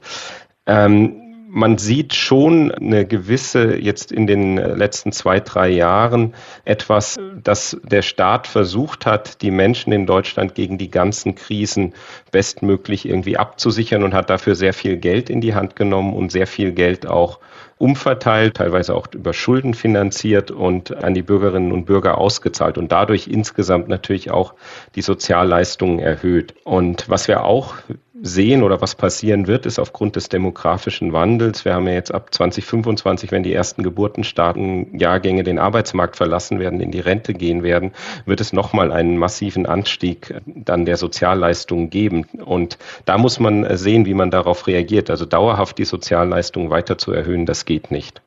Ähm, 0.68 1.29
man 1.52 1.80
sieht 1.80 2.14
schon 2.14 2.72
eine 2.72 3.06
gewisse, 3.06 3.76
jetzt 3.76 4.12
in 4.12 4.28
den 4.28 4.58
letzten 4.58 5.12
zwei, 5.12 5.40
drei 5.40 5.70
Jahren, 5.70 6.36
etwas, 6.64 7.18
dass 7.44 7.76
der 7.84 8.04
Staat 8.04 8.46
versucht 8.46 9.08
hat, 9.08 9.42
die 9.42 9.50
Menschen 9.50 9.92
in 9.92 10.06
Deutschland 10.06 10.54
gegen 10.54 10.78
die 10.78 10.92
ganzen 10.92 11.34
Krisen 11.34 11.96
bestmöglich 12.32 13.08
irgendwie 13.08 13.38
abzusichern 13.38 14.04
und 14.04 14.14
hat 14.14 14.30
dafür 14.30 14.54
sehr 14.54 14.74
viel 14.74 14.98
Geld 14.98 15.32
in 15.32 15.42
die 15.42 15.56
Hand 15.56 15.76
genommen 15.76 16.14
und 16.14 16.32
sehr 16.32 16.46
viel 16.46 16.72
Geld 16.72 17.08
auch 17.08 17.40
umverteilt, 17.80 18.58
teilweise 18.58 18.94
auch 18.94 19.08
über 19.14 19.34
Schulden 19.34 19.74
finanziert 19.74 20.52
und 20.52 21.04
an 21.04 21.14
die 21.14 21.22
Bürgerinnen 21.24 21.72
und 21.72 21.86
Bürger 21.86 22.18
ausgezahlt 22.18 22.78
und 22.78 22.92
dadurch 22.92 23.28
insgesamt 23.28 23.88
natürlich 23.88 24.30
auch 24.30 24.54
die 24.96 25.02
Sozialleistungen 25.02 25.98
erhöht. 25.98 26.54
Und 26.66 27.10
was 27.10 27.28
wir 27.28 27.44
auch 27.44 27.76
sehen 28.22 28.64
oder 28.64 28.82
was 28.82 28.96
passieren 28.96 29.48
wird, 29.48 29.66
ist 29.66 29.80
aufgrund 29.80 30.16
des 30.16 30.30
demografischen 30.30 31.14
Wandels. 31.14 31.66
Wir 31.66 31.74
haben 31.74 31.88
ja 31.88 31.94
jetzt 31.94 32.14
ab 32.14 32.34
2025, 32.34 33.32
wenn 33.32 33.44
die 33.44 33.54
ersten 33.54 33.84
Geburten 33.84 34.24
starten, 34.24 34.98
Jahrgänge 34.98 35.44
den 35.44 35.60
Arbeitsmarkt 35.60 36.16
verlassen 36.16 36.60
werden, 36.60 36.80
in 36.80 36.92
die 36.92 37.00
Rente 37.00 37.34
gehen 37.34 37.64
werden, 37.64 37.92
wird 38.26 38.42
es 38.42 38.54
nochmal 38.54 38.92
einen 38.92 39.18
massiven 39.18 39.66
Anstieg 39.66 40.34
dann 40.46 40.86
der 40.86 40.98
Sozialleistungen 40.98 41.90
geben. 41.90 42.26
Und 42.46 42.78
da 43.06 43.18
muss 43.18 43.40
man 43.40 43.78
sehen, 43.78 44.06
wie 44.06 44.14
man 44.14 44.32
darauf 44.32 44.68
reagiert. 44.68 45.10
Also 45.10 45.26
dauerhaft 45.26 45.78
die 45.78 45.86
Sozialleistungen 45.86 46.70
weiter 46.70 46.98
zu 46.98 47.12
erhöhen, 47.12 47.46
das 47.46 47.66
geht 47.66 47.92
nicht. 47.92 48.22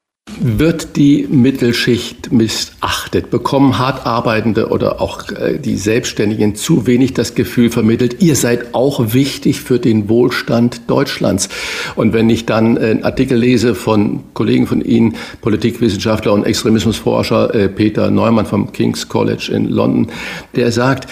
Wird 0.45 0.97
die 0.97 1.29
Mittelschicht 1.31 2.33
missachtet? 2.33 3.31
Bekommen 3.31 3.79
hart 3.79 4.07
arbeitende 4.07 4.71
oder 4.71 5.01
auch 5.01 5.31
äh, 5.31 5.59
die 5.59 5.77
Selbstständigen 5.77 6.57
zu 6.57 6.89
wenig 6.89 7.15
das 7.15 7.37
Gefühl 7.37 7.71
vermittelt, 7.71 8.23
ihr 8.23 8.35
seid 8.35 8.75
auch 8.75 9.15
wichtig 9.15 9.61
für 9.61 9.79
den 9.79 10.09
Wohlstand 10.09 10.91
Deutschlands? 10.91 11.49
Und 11.95 12.13
wenn 12.13 12.29
ich 12.29 12.45
dann 12.45 12.77
äh, 12.77 12.81
einen 12.81 13.05
Artikel 13.05 13.39
lese 13.39 13.77
von 13.77 14.25
Kollegen 14.35 14.67
von 14.67 14.81
Ihnen, 14.85 15.15
Politikwissenschaftler 15.43 16.33
und 16.33 16.45
Extremismusforscher 16.45 17.55
äh, 17.55 17.69
Peter 17.69 18.11
Neumann 18.11 18.47
vom 18.47 18.73
King's 18.73 19.09
College 19.09 19.53
in 19.55 19.69
London, 19.69 20.09
der 20.57 20.73
sagt, 20.73 21.09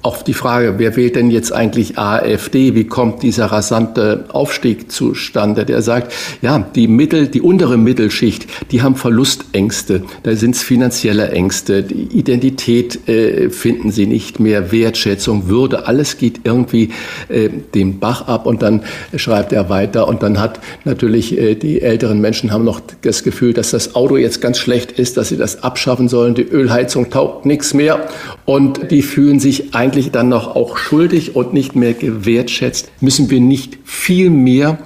auf 0.00 0.24
die 0.24 0.34
Frage, 0.34 0.76
wer 0.78 0.96
wählt 0.96 1.16
denn 1.16 1.30
jetzt 1.30 1.52
eigentlich 1.52 1.98
AfD? 1.98 2.74
Wie 2.74 2.84
kommt 2.84 3.22
dieser 3.22 3.46
rasante 3.46 4.24
Aufstieg 4.28 4.90
zustande? 4.90 5.66
Der 5.66 5.82
sagt, 5.82 6.14
ja, 6.40 6.66
die 6.74 6.88
Mittel, 6.88 7.28
die 7.28 7.42
untere 7.42 7.76
Mittelschicht, 7.76 8.46
die 8.70 8.82
haben 8.82 8.96
Verlustängste, 8.96 10.02
da 10.22 10.34
sind 10.36 10.54
es 10.54 10.62
finanzielle 10.62 11.30
Ängste, 11.30 11.82
die 11.82 12.18
Identität 12.18 13.08
äh, 13.08 13.50
finden 13.50 13.90
sie 13.90 14.06
nicht 14.06 14.40
mehr, 14.40 14.72
Wertschätzung, 14.72 15.48
Würde, 15.48 15.86
alles 15.86 16.18
geht 16.18 16.40
irgendwie 16.44 16.90
äh, 17.28 17.48
den 17.74 17.98
Bach 17.98 18.28
ab. 18.28 18.46
Und 18.46 18.62
dann 18.62 18.82
schreibt 19.16 19.52
er 19.52 19.68
weiter. 19.68 20.08
Und 20.08 20.22
dann 20.22 20.38
hat 20.38 20.60
natürlich 20.84 21.38
äh, 21.38 21.54
die 21.54 21.82
älteren 21.82 22.20
Menschen 22.20 22.52
haben 22.52 22.64
noch 22.64 22.80
das 23.02 23.22
Gefühl, 23.22 23.52
dass 23.52 23.70
das 23.70 23.94
Auto 23.94 24.16
jetzt 24.16 24.40
ganz 24.40 24.58
schlecht 24.58 24.92
ist, 24.92 25.16
dass 25.16 25.28
sie 25.28 25.36
das 25.36 25.62
abschaffen 25.62 26.08
sollen, 26.08 26.34
die 26.34 26.42
Ölheizung 26.42 27.10
taugt 27.10 27.46
nichts 27.46 27.74
mehr. 27.74 28.08
Und 28.44 28.90
die 28.90 29.02
fühlen 29.02 29.40
sich 29.40 29.74
eigentlich 29.74 30.10
dann 30.10 30.28
noch 30.28 30.56
auch 30.56 30.76
schuldig 30.76 31.36
und 31.36 31.52
nicht 31.52 31.76
mehr 31.76 31.94
gewertschätzt. 31.94 32.90
Müssen 33.00 33.30
wir 33.30 33.40
nicht 33.40 33.78
viel 33.84 34.30
mehr 34.30 34.78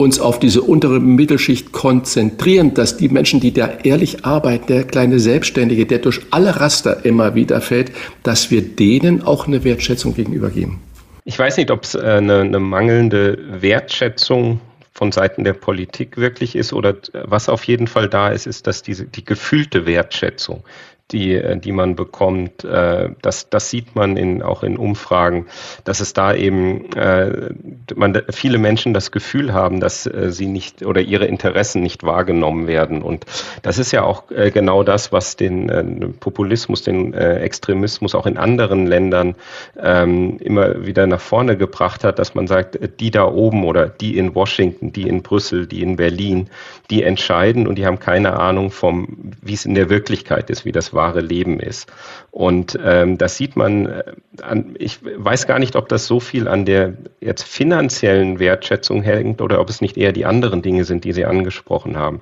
uns 0.00 0.18
auf 0.18 0.38
diese 0.38 0.62
untere 0.62 0.98
Mittelschicht 0.98 1.72
konzentrieren, 1.72 2.72
dass 2.72 2.96
die 2.96 3.10
Menschen, 3.10 3.38
die 3.38 3.52
da 3.52 3.68
ehrlich 3.82 4.24
arbeiten, 4.24 4.66
der 4.66 4.84
kleine 4.84 5.20
Selbstständige, 5.20 5.84
der 5.84 5.98
durch 5.98 6.20
alle 6.30 6.58
Raster 6.58 7.04
immer 7.04 7.34
wieder 7.34 7.60
fällt, 7.60 7.92
dass 8.22 8.50
wir 8.50 8.62
denen 8.62 9.22
auch 9.22 9.46
eine 9.46 9.62
Wertschätzung 9.62 10.14
gegenübergeben. 10.14 10.78
Ich 11.24 11.38
weiß 11.38 11.58
nicht, 11.58 11.70
ob 11.70 11.84
es 11.84 11.94
äh, 11.94 12.00
eine, 12.00 12.40
eine 12.40 12.60
mangelnde 12.60 13.38
Wertschätzung 13.60 14.60
von 14.92 15.12
Seiten 15.12 15.44
der 15.44 15.52
Politik 15.52 16.16
wirklich 16.16 16.56
ist 16.56 16.72
oder 16.72 16.96
was 17.12 17.48
auf 17.48 17.64
jeden 17.64 17.86
Fall 17.86 18.08
da 18.08 18.30
ist, 18.30 18.46
ist, 18.46 18.66
dass 18.66 18.82
diese 18.82 19.04
die 19.04 19.24
gefühlte 19.24 19.86
Wertschätzung, 19.86 20.64
die, 21.12 21.34
äh, 21.34 21.56
die 21.56 21.72
man 21.72 21.96
bekommt. 21.96 22.64
Äh, 22.64 23.10
das, 23.22 23.50
das 23.50 23.70
sieht 23.70 23.94
man 23.94 24.16
in, 24.16 24.42
auch 24.42 24.62
in 24.62 24.76
Umfragen, 24.76 25.46
dass 25.84 26.00
es 26.00 26.12
da 26.12 26.34
eben 26.34 26.92
äh, 26.92 27.50
man, 27.94 28.22
viele 28.30 28.58
Menschen 28.58 28.94
das 28.94 29.10
Gefühl 29.10 29.52
haben, 29.52 29.80
dass 29.80 30.04
sie 30.04 30.46
nicht 30.46 30.84
oder 30.84 31.00
ihre 31.00 31.26
Interessen 31.26 31.82
nicht 31.82 32.04
wahrgenommen 32.04 32.66
werden. 32.66 33.02
Und 33.02 33.26
das 33.62 33.78
ist 33.78 33.92
ja 33.92 34.02
auch 34.02 34.24
genau 34.28 34.82
das, 34.82 35.12
was 35.12 35.36
den 35.36 36.14
Populismus, 36.20 36.82
den 36.82 37.14
Extremismus 37.14 38.14
auch 38.14 38.26
in 38.26 38.36
anderen 38.36 38.86
Ländern 38.86 39.34
ähm, 39.80 40.38
immer 40.38 40.86
wieder 40.86 41.06
nach 41.06 41.20
vorne 41.20 41.56
gebracht 41.56 42.04
hat, 42.04 42.18
dass 42.18 42.34
man 42.34 42.46
sagt, 42.46 42.78
die 43.00 43.10
da 43.10 43.24
oben 43.24 43.64
oder 43.64 43.88
die 43.88 44.16
in 44.16 44.34
Washington, 44.34 44.92
die 44.92 45.08
in 45.08 45.22
Brüssel, 45.22 45.66
die 45.66 45.82
in 45.82 45.96
Berlin, 45.96 46.48
die 46.90 47.02
entscheiden 47.02 47.66
und 47.66 47.76
die 47.76 47.86
haben 47.86 47.98
keine 47.98 48.38
Ahnung 48.38 48.70
vom, 48.70 49.32
wie 49.42 49.54
es 49.54 49.64
in 49.64 49.74
der 49.74 49.88
Wirklichkeit 49.90 50.50
ist, 50.50 50.64
wie 50.64 50.72
das 50.72 50.92
wahre 51.00 51.20
Leben 51.20 51.60
ist. 51.60 51.90
Und 52.30 52.78
ähm, 52.84 53.18
das 53.18 53.36
sieht 53.36 53.56
man 53.56 53.86
äh, 53.86 54.02
an, 54.42 54.74
ich 54.78 55.00
weiß 55.02 55.46
gar 55.46 55.58
nicht, 55.58 55.74
ob 55.74 55.88
das 55.88 56.06
so 56.06 56.20
viel 56.20 56.46
an 56.46 56.64
der 56.64 56.94
jetzt 57.20 57.42
finanziellen 57.42 58.38
Wertschätzung 58.38 59.02
hängt 59.02 59.40
oder 59.40 59.60
ob 59.60 59.68
es 59.68 59.80
nicht 59.80 59.96
eher 59.96 60.12
die 60.12 60.26
anderen 60.26 60.62
Dinge 60.62 60.84
sind, 60.84 61.04
die 61.04 61.12
Sie 61.12 61.24
angesprochen 61.24 61.96
haben. 61.96 62.20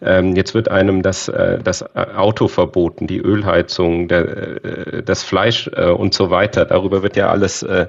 Ähm, 0.00 0.34
jetzt 0.36 0.54
wird 0.54 0.70
einem 0.70 1.02
das, 1.02 1.28
äh, 1.28 1.58
das 1.58 1.84
Auto 1.94 2.48
verboten, 2.48 3.06
die 3.06 3.18
Ölheizung, 3.18 4.08
der, 4.08 4.64
äh, 4.64 5.02
das 5.02 5.22
Fleisch 5.22 5.68
äh, 5.74 5.90
und 5.90 6.14
so 6.14 6.30
weiter. 6.30 6.64
Darüber 6.64 7.02
wird 7.02 7.16
ja 7.16 7.28
alles 7.28 7.62
äh, 7.62 7.88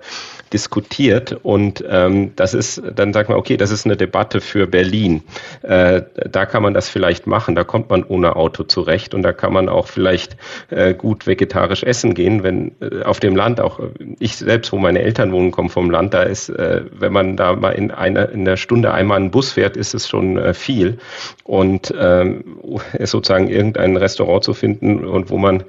diskutiert 0.52 1.40
und 1.44 1.84
ähm, 1.88 2.34
das 2.36 2.54
ist, 2.54 2.82
dann 2.96 3.14
sagt 3.14 3.30
man, 3.30 3.38
okay, 3.38 3.56
das 3.56 3.72
ist 3.72 3.86
eine 3.86 3.96
Debatte 3.96 4.42
für 4.42 4.68
Berlin. 4.68 5.24
Äh, 5.62 6.02
da 6.30 6.46
kann 6.46 6.64
man 6.64 6.74
das 6.74 6.90
vielleicht 6.90 7.28
machen, 7.28 7.56
da 7.56 7.64
kommt 7.64 7.90
man 7.90 8.04
ohne 8.04 8.36
Auto 8.36 8.64
zurecht 8.64 9.14
und 9.14 9.22
da 9.22 9.32
kann 9.32 9.54
man 9.54 9.70
auch 9.70 9.88
vielleicht 9.88 10.31
äh, 10.70 10.94
gut 10.94 11.28
vegetarisch 11.28 11.84
essen 11.84 12.14
gehen, 12.14 12.44
wenn 12.44 12.72
äh, 12.82 13.04
auf 13.04 13.20
dem 13.20 13.36
Land, 13.36 13.60
auch 13.60 13.80
ich 14.20 14.38
selbst, 14.38 14.72
wo 14.72 14.78
meine 14.78 15.02
Eltern 15.02 15.32
wohnen, 15.32 15.52
kommen 15.52 15.70
vom 15.70 15.90
Land, 15.90 16.14
da 16.14 16.24
ist, 16.24 16.50
äh, 16.50 16.84
wenn 16.92 17.14
man 17.14 17.38
da 17.38 17.56
mal 17.56 17.72
in 17.72 17.92
einer 17.92 18.30
in 18.30 18.46
der 18.46 18.58
Stunde 18.58 18.94
einmal 18.94 19.18
einen 19.18 19.32
Bus 19.32 19.52
fährt, 19.52 19.78
ist 19.78 19.94
es 19.94 20.08
schon 20.08 20.38
äh, 20.38 20.54
viel 20.54 20.98
und 21.44 21.94
ähm, 21.98 22.44
sozusagen 23.00 23.48
irgendein 23.50 23.98
Restaurant 23.98 24.44
zu 24.44 24.54
finden 24.54 25.06
und 25.06 25.30
wo 25.30 25.38
man 25.38 25.64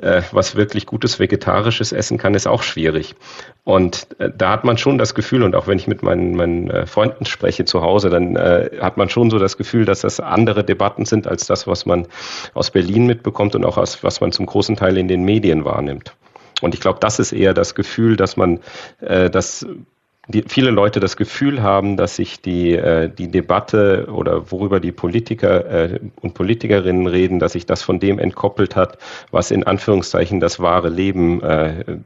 äh, 0.00 0.22
was 0.32 0.56
wirklich 0.56 0.86
gutes 0.86 1.18
vegetarisches 1.18 1.92
essen 1.92 2.18
kann, 2.18 2.34
ist 2.34 2.46
auch 2.46 2.62
schwierig. 2.62 3.14
Und 3.64 4.06
äh, 4.18 4.30
da 4.34 4.52
hat 4.52 4.64
man 4.64 4.78
schon 4.78 4.96
das 4.96 5.14
Gefühl, 5.14 5.42
und 5.42 5.54
auch 5.54 5.66
wenn 5.66 5.78
ich 5.78 5.86
mit 5.86 6.02
meinen, 6.02 6.34
meinen 6.34 6.70
äh, 6.70 6.86
Freunden 6.86 7.26
spreche 7.26 7.66
zu 7.66 7.82
Hause, 7.82 8.08
dann 8.08 8.34
äh, 8.36 8.70
hat 8.80 8.96
man 8.96 9.10
schon 9.10 9.28
so 9.28 9.38
das 9.38 9.58
Gefühl, 9.58 9.84
dass 9.84 10.00
das 10.00 10.20
andere 10.20 10.64
Debatten 10.64 11.04
sind 11.04 11.26
als 11.26 11.46
das, 11.46 11.66
was 11.66 11.84
man 11.84 12.06
aus 12.54 12.70
Berlin 12.70 13.06
mitbekommt 13.06 13.54
und 13.54 13.66
auch 13.66 13.76
aus, 13.76 14.02
was 14.08 14.22
man 14.22 14.32
zum 14.32 14.46
großen 14.46 14.74
Teil 14.74 14.96
in 14.96 15.06
den 15.06 15.22
Medien 15.22 15.66
wahrnimmt. 15.66 16.14
Und 16.62 16.74
ich 16.74 16.80
glaube, 16.80 16.98
das 16.98 17.18
ist 17.18 17.32
eher 17.32 17.52
das 17.52 17.74
Gefühl, 17.74 18.16
dass 18.16 18.38
man, 18.38 18.60
äh, 19.00 19.28
dass 19.28 19.66
die, 20.28 20.44
viele 20.46 20.70
Leute 20.70 20.98
das 20.98 21.18
Gefühl 21.18 21.62
haben, 21.62 21.98
dass 21.98 22.16
sich 22.16 22.40
die, 22.40 22.72
äh, 22.72 23.10
die 23.10 23.30
Debatte 23.30 24.08
oder 24.10 24.50
worüber 24.50 24.80
die 24.80 24.92
Politiker 24.92 25.92
äh, 25.92 26.00
und 26.22 26.32
Politikerinnen 26.32 27.06
reden, 27.06 27.38
dass 27.38 27.52
sich 27.52 27.66
das 27.66 27.82
von 27.82 28.00
dem 28.00 28.18
entkoppelt 28.18 28.76
hat, 28.76 28.96
was 29.30 29.50
in 29.50 29.64
Anführungszeichen 29.64 30.40
das 30.40 30.58
wahre 30.58 30.88
Leben 30.88 31.42
äh, 31.42 31.98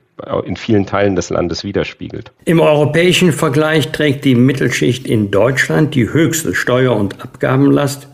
in 0.44 0.56
vielen 0.56 0.86
Teilen 0.86 1.14
des 1.14 1.30
Landes 1.30 1.62
widerspiegelt. 1.62 2.32
Im 2.44 2.60
europäischen 2.60 3.32
Vergleich 3.32 3.92
trägt 3.92 4.24
die 4.24 4.34
Mittelschicht 4.34 5.06
in 5.06 5.30
Deutschland 5.30 5.94
die 5.94 6.12
höchste 6.12 6.54
Steuer- 6.54 6.96
und 6.96 7.22
Abgabenlast. 7.22 8.08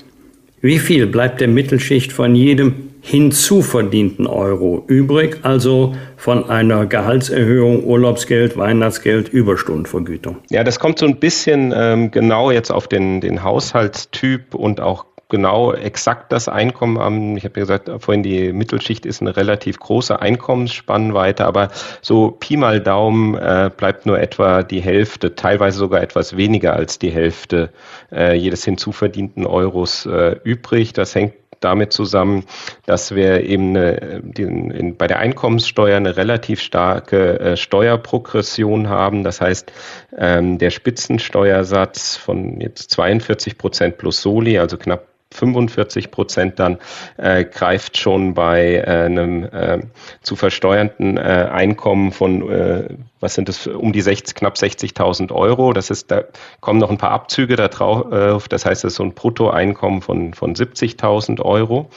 Wie 0.61 0.78
viel 0.78 1.07
bleibt 1.07 1.40
der 1.40 1.49
Mittelschicht 1.49 2.12
von 2.12 2.35
jedem 2.35 2.88
hinzuverdienten 3.09 4.27
Euro 4.27 4.85
übrig, 4.87 5.38
also 5.43 5.95
von 6.19 6.50
einer 6.50 6.85
Gehaltserhöhung, 6.85 7.85
Urlaubsgeld, 7.85 8.59
Weihnachtsgeld, 8.59 9.31
Überstundenvergütung. 9.31 10.37
Ja, 10.50 10.62
das 10.62 10.79
kommt 10.79 10.99
so 10.99 11.07
ein 11.07 11.17
bisschen 11.17 11.73
ähm, 11.75 12.11
genau 12.11 12.50
jetzt 12.50 12.71
auf 12.71 12.87
den, 12.87 13.23
den 13.23 13.43
Haushaltstyp 13.43 14.55
und 14.55 14.83
auch 14.83 15.07
genau 15.31 15.73
exakt 15.73 16.33
das 16.33 16.49
Einkommen 16.49 16.99
an. 16.99 17.35
Ich 17.38 17.45
habe 17.45 17.61
ja 17.61 17.62
gesagt, 17.62 17.91
vorhin 18.03 18.23
die 18.23 18.53
Mittelschicht 18.53 19.07
ist 19.07 19.23
eine 19.23 19.37
relativ 19.38 19.79
große 19.79 20.21
Einkommensspannweite, 20.21 21.47
aber 21.47 21.71
so 22.03 22.31
Pi 22.33 22.59
mal 22.59 22.79
Daumen 22.79 23.37
äh, 23.37 23.71
bleibt 23.75 24.05
nur 24.05 24.21
etwa 24.21 24.62
die 24.62 24.81
Hälfte, 24.81 25.35
teilweise 25.35 25.79
sogar 25.79 26.03
etwas 26.03 26.37
weniger 26.37 26.75
als 26.75 26.99
die 26.99 27.11
Hälfte 27.11 27.71
äh, 28.12 28.35
jedes 28.35 28.67
hinzuverdienten 28.67 29.47
Euros 29.47 30.05
äh, 30.05 30.37
übrig. 30.45 30.93
Das 30.93 31.15
hängt 31.15 31.33
damit 31.61 31.93
zusammen, 31.93 32.45
dass 32.87 33.15
wir 33.15 33.45
eben 33.45 33.77
eine, 33.77 34.21
die, 34.23 34.43
in, 34.43 34.97
bei 34.97 35.07
der 35.07 35.19
Einkommenssteuer 35.19 35.97
eine 35.97 36.17
relativ 36.17 36.61
starke 36.61 37.41
äh, 37.41 37.57
Steuerprogression 37.57 38.88
haben. 38.88 39.25
Das 39.25 39.41
heißt, 39.41 39.73
ähm, 40.17 40.59
der 40.59 40.71
Spitzensteuersatz 40.71 42.17
von 42.17 42.61
jetzt 42.61 42.91
42 42.91 43.59
Prozent 43.59 43.99
plus 43.99 44.23
Soli, 44.23 44.59
also 44.59 44.77
knapp 44.77 45.07
45 45.32 46.11
Prozent 46.11 46.58
dann 46.58 46.78
äh, 47.18 47.44
greift 47.44 47.99
schon 47.99 48.35
bei 48.35 48.76
äh, 48.76 49.04
einem 49.04 49.44
äh, 49.44 49.80
zu 50.23 50.37
versteuernden 50.37 51.18
äh, 51.18 51.49
Einkommen 51.52 52.12
von, 52.12 52.50
äh, 52.50 52.88
was 53.20 53.35
sind 53.35 53.49
das, 53.49 53.66
um 53.66 53.92
die 53.92 54.00
60, 54.00 54.35
knapp 54.35 54.54
60.000 54.54 55.30
Euro. 55.32 55.75
Das 55.75 55.90
ist, 55.90 56.11
da 56.11 56.25
kommen 56.61 56.80
noch 56.80 56.90
ein 56.90 56.97
paar 56.97 57.11
Abzüge 57.11 57.56
da 57.56 57.68
drauf. 57.68 58.11
Äh, 58.11 58.49
das 58.49 58.64
heißt, 58.64 58.85
das 58.85 58.92
ist 58.92 58.97
so 58.97 59.02
ein 59.02 59.12
Bruttoeinkommen 59.12 60.00
von, 60.00 60.32
von 60.32 60.54
70.000 60.54 61.42
Euro. 61.42 61.90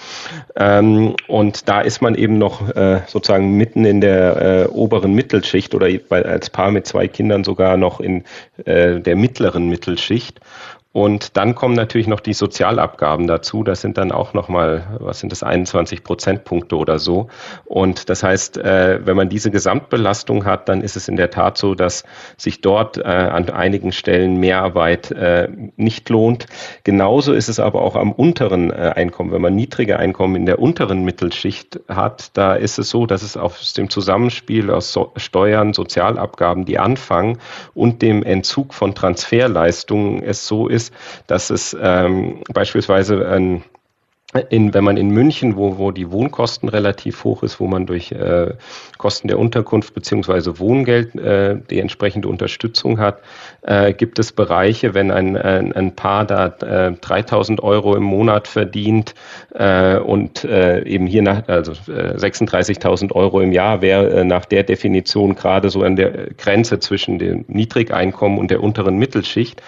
Ähm, 0.58 1.16
und 1.28 1.70
da 1.70 1.82
ist 1.82 2.02
man 2.02 2.16
eben 2.16 2.38
noch 2.38 2.62
sozusagen 3.08 3.58
mitten 3.58 3.86
in 3.86 4.02
der 4.02 4.70
oberen 4.72 5.14
Mittelschicht 5.14 5.74
oder 5.74 5.88
als 6.10 6.50
Paar 6.50 6.72
mit 6.72 6.86
zwei 6.86 7.08
Kindern 7.08 7.44
sogar 7.44 7.78
noch 7.78 8.00
in 8.00 8.24
der 8.66 9.16
mittleren 9.16 9.70
Mittelschicht. 9.70 10.40
Und 10.94 11.38
dann 11.38 11.56
kommen 11.56 11.76
natürlich 11.76 12.08
noch 12.08 12.20
die 12.20 12.34
Sozialabgaben 12.34 13.26
dazu. 13.26 13.64
Das 13.64 13.80
sind 13.80 13.98
dann 13.98 14.12
auch 14.12 14.34
nochmal, 14.34 14.98
was 15.00 15.20
sind 15.20 15.32
das, 15.32 15.42
21 15.42 16.04
Prozentpunkte 16.04 16.76
oder 16.76 17.00
so. 17.00 17.28
Und 17.64 18.10
das 18.10 18.24
heißt, 18.24 18.58
äh, 18.58 19.00
wenn 19.06 19.16
man 19.16 19.30
diese 19.30 19.52
Gesamtbelastung 19.52 20.44
hat, 20.44 20.68
dann 20.68 20.82
ist 20.82 20.98
es 20.98 21.08
in 21.08 21.16
der 21.16 21.30
Tat 21.30 21.58
so, 21.58 21.76
dass 21.76 22.04
sich 22.36 22.60
dort 22.60 22.98
äh, 22.98 23.04
an 23.04 23.50
einigen 23.50 23.94
Stellen 23.94 24.38
Mehrarbeit 24.38 25.12
äh, 25.12 25.48
nicht 25.78 26.10
lohnt. 26.10 26.48
Genauso 26.84 27.32
ist 27.32 27.48
es 27.48 27.62
aber 27.62 27.82
auch 27.82 27.96
am 27.96 28.12
unteren 28.12 28.72
Einkommen. 28.72 29.32
Wenn 29.32 29.42
man 29.42 29.56
niedrige 29.56 29.98
Einkommen 29.98 30.36
in 30.36 30.46
der 30.46 30.60
unteren 30.60 31.04
Mittelschicht 31.04 31.80
hat, 31.88 32.32
da 32.38 32.56
ist 32.56 32.80
es 32.80 32.90
so, 32.90 33.06
dass 33.06 33.22
es 33.22 33.38
aus 33.38 33.74
dem 33.74 33.90
Zusammenspiel 33.90 34.70
aus 34.70 34.98
Steuern, 35.16 35.74
Sozialabgaben, 35.74 36.66
die 36.66 36.80
anfangen 36.80 37.38
und 37.74 38.02
dem 38.02 38.24
Entzug 38.24 38.74
von 38.74 38.94
Transferleistungen 38.94 40.22
es 40.24 40.48
so 40.48 40.68
ist, 40.68 40.81
ist, 40.82 40.94
dass 41.28 41.50
es 41.50 41.76
ähm, 41.80 42.42
beispielsweise 42.54 43.28
ein 43.28 43.64
in, 44.50 44.74
wenn 44.74 44.84
man 44.84 44.96
in 44.96 45.10
München, 45.10 45.58
wo, 45.58 45.78
wo 45.78 45.92
die 45.92 46.10
Wohnkosten 46.10 46.70
relativ 46.70 47.24
hoch 47.26 47.44
ist, 47.44 47.60
wo 47.60 47.68
man 47.68 47.86
durch 47.86 48.12
äh, 48.14 48.54
Kosten 48.98 49.28
der 49.28 49.38
Unterkunft 49.38 49.94
beziehungsweise 49.94 50.58
Wohngeld 50.58 51.16
äh, 51.16 51.58
die 51.70 51.80
entsprechende 51.80 52.30
Unterstützung 52.30 53.00
hat, 53.00 53.20
äh, 53.64 53.94
gibt 53.94 54.20
es 54.20 54.32
Bereiche, 54.32 54.94
wenn 54.94 55.12
ein, 55.12 55.36
ein, 55.36 55.74
ein 55.74 55.96
Paar 55.96 56.26
da 56.26 56.48
äh, 56.48 56.94
3000 56.94 57.62
Euro 57.62 57.96
im 57.96 58.04
Monat 58.04 58.48
verdient 58.48 59.16
äh, 59.54 59.98
und 59.98 60.46
äh, 60.46 60.84
eben 60.86 61.08
hier 61.08 61.24
nach, 61.24 61.48
also 61.48 61.74
äh, 61.92 62.16
36.000 62.16 63.12
Euro 63.12 63.42
im 63.42 63.52
Jahr 63.52 63.82
wäre 63.82 64.10
äh, 64.12 64.24
nach 64.24 64.46
der 64.46 64.64
Definition 64.64 65.36
gerade 65.36 65.70
so 65.70 65.84
an 65.84 65.98
der 65.98 66.34
Grenze 66.38 66.80
zwischen 66.80 67.20
dem 67.20 67.44
Niedrigeinkommen 67.50 68.40
und 68.40 68.50
der 68.50 68.64
unteren 68.64 68.98
Mittelschicht. 68.98 69.62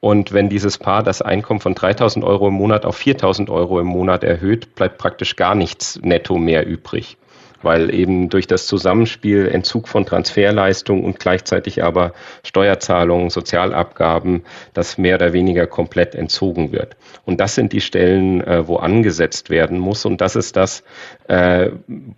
Und 0.00 0.32
wenn 0.32 0.48
dieses 0.48 0.78
Paar 0.78 1.02
das 1.02 1.22
Einkommen 1.22 1.58
von 1.58 1.74
3000 1.74 2.24
Euro 2.24 2.48
im 2.48 2.54
Monat 2.54 2.86
auf 2.86 2.96
4000 2.96 3.50
Euro 3.50 3.80
im 3.80 3.88
Monat 3.88 4.07
erhöht, 4.16 4.74
bleibt 4.74 4.98
praktisch 4.98 5.36
gar 5.36 5.54
nichts 5.54 6.00
netto 6.02 6.38
mehr 6.38 6.66
übrig 6.66 7.18
weil 7.62 7.92
eben 7.92 8.28
durch 8.28 8.46
das 8.46 8.66
Zusammenspiel 8.66 9.48
Entzug 9.48 9.88
von 9.88 10.06
Transferleistungen 10.06 11.04
und 11.04 11.18
gleichzeitig 11.18 11.82
aber 11.82 12.12
Steuerzahlungen, 12.44 13.30
Sozialabgaben, 13.30 14.44
das 14.74 14.98
mehr 14.98 15.16
oder 15.16 15.32
weniger 15.32 15.66
komplett 15.66 16.14
entzogen 16.14 16.72
wird. 16.72 16.96
Und 17.24 17.40
das 17.40 17.54
sind 17.54 17.72
die 17.72 17.80
Stellen, 17.80 18.40
äh, 18.42 18.66
wo 18.66 18.76
angesetzt 18.76 19.50
werden 19.50 19.78
muss. 19.78 20.04
Und 20.04 20.20
das 20.20 20.36
ist 20.36 20.56
das, 20.56 20.84
äh, 21.26 21.70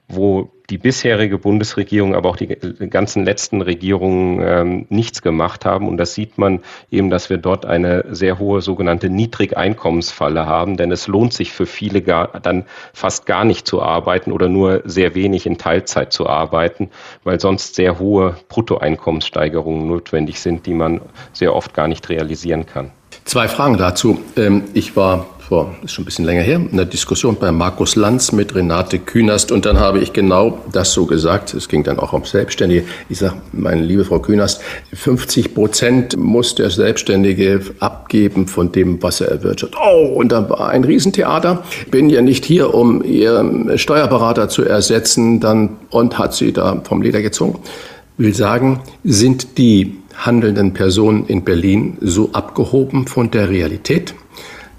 wo 0.08 0.50
die 0.70 0.78
bisherige 0.78 1.38
Bundesregierung, 1.38 2.14
aber 2.14 2.28
auch 2.28 2.36
die 2.36 2.46
ganzen 2.46 3.24
letzten 3.24 3.60
Regierungen 3.60 4.40
ähm, 4.42 4.86
nichts 4.88 5.20
gemacht 5.20 5.64
haben. 5.64 5.88
Und 5.88 5.96
das 5.96 6.14
sieht 6.14 6.38
man 6.38 6.60
eben, 6.90 7.10
dass 7.10 7.28
wir 7.28 7.38
dort 7.38 7.66
eine 7.66 8.04
sehr 8.10 8.38
hohe 8.38 8.62
sogenannte 8.62 9.10
Niedrigeinkommensfalle 9.10 10.46
haben, 10.46 10.76
denn 10.76 10.92
es 10.92 11.08
lohnt 11.08 11.32
sich 11.32 11.52
für 11.52 11.66
viele 11.66 12.02
gar, 12.02 12.28
dann 12.40 12.64
fast 12.92 13.26
gar 13.26 13.44
nicht 13.44 13.66
zu 13.66 13.82
arbeiten 13.82 14.30
oder 14.30 14.48
nur 14.48 14.82
sehr 14.84 15.14
wenig 15.14 15.44
in 15.46 15.58
Teilzeit 15.58 16.12
zu 16.12 16.28
arbeiten, 16.28 16.90
weil 17.24 17.40
sonst 17.40 17.74
sehr 17.74 17.98
hohe 17.98 18.36
Bruttoeinkommenssteigerungen 18.48 19.88
notwendig 19.88 20.40
sind, 20.40 20.66
die 20.66 20.74
man 20.74 21.00
sehr 21.32 21.54
oft 21.54 21.74
gar 21.74 21.88
nicht 21.88 22.08
realisieren 22.08 22.66
kann. 22.66 22.92
Zwei 23.24 23.48
Fragen 23.48 23.76
dazu. 23.76 24.20
Ähm, 24.36 24.64
ich 24.72 24.96
war 24.96 25.26
vor, 25.50 25.74
ist 25.82 25.94
schon 25.94 26.02
ein 26.02 26.04
bisschen 26.04 26.26
länger 26.26 26.42
her, 26.42 26.60
eine 26.72 26.86
Diskussion 26.86 27.34
bei 27.34 27.50
Markus 27.50 27.96
Lanz 27.96 28.30
mit 28.30 28.54
Renate 28.54 29.00
Künast 29.00 29.50
und 29.50 29.66
dann 29.66 29.80
habe 29.80 29.98
ich 29.98 30.12
genau 30.12 30.60
das 30.70 30.92
so 30.92 31.06
gesagt. 31.06 31.54
Es 31.54 31.68
ging 31.68 31.82
dann 31.82 31.98
auch 31.98 32.12
um 32.12 32.24
Selbstständige. 32.24 32.84
Ich 33.08 33.18
sage, 33.18 33.34
meine 33.50 33.82
liebe 33.82 34.04
Frau 34.04 34.20
Künast, 34.20 34.60
50 34.92 35.52
Prozent 35.52 36.16
muss 36.16 36.54
der 36.54 36.70
Selbstständige 36.70 37.62
abgeben 37.80 38.46
von 38.46 38.70
dem, 38.70 39.02
was 39.02 39.20
er 39.20 39.28
erwirtschaftet. 39.28 39.76
Oh, 39.84 40.12
und 40.14 40.30
dann 40.30 40.48
war 40.48 40.68
ein 40.68 40.84
Riesentheater. 40.84 41.64
Bin 41.90 42.10
ja 42.10 42.22
nicht 42.22 42.44
hier, 42.44 42.72
um 42.72 43.02
Ihr 43.02 43.72
Steuerberater 43.74 44.48
zu 44.48 44.64
ersetzen, 44.64 45.40
dann 45.40 45.78
und 45.90 46.16
hat 46.16 46.32
sie 46.32 46.52
da 46.52 46.80
vom 46.84 47.02
Leder 47.02 47.22
gezogen. 47.22 47.58
Will 48.18 48.36
sagen, 48.36 48.82
sind 49.02 49.58
die 49.58 49.96
handelnden 50.14 50.74
Personen 50.74 51.26
in 51.26 51.42
Berlin 51.42 51.98
so 52.00 52.30
abgehoben 52.34 53.08
von 53.08 53.32
der 53.32 53.48
Realität? 53.48 54.14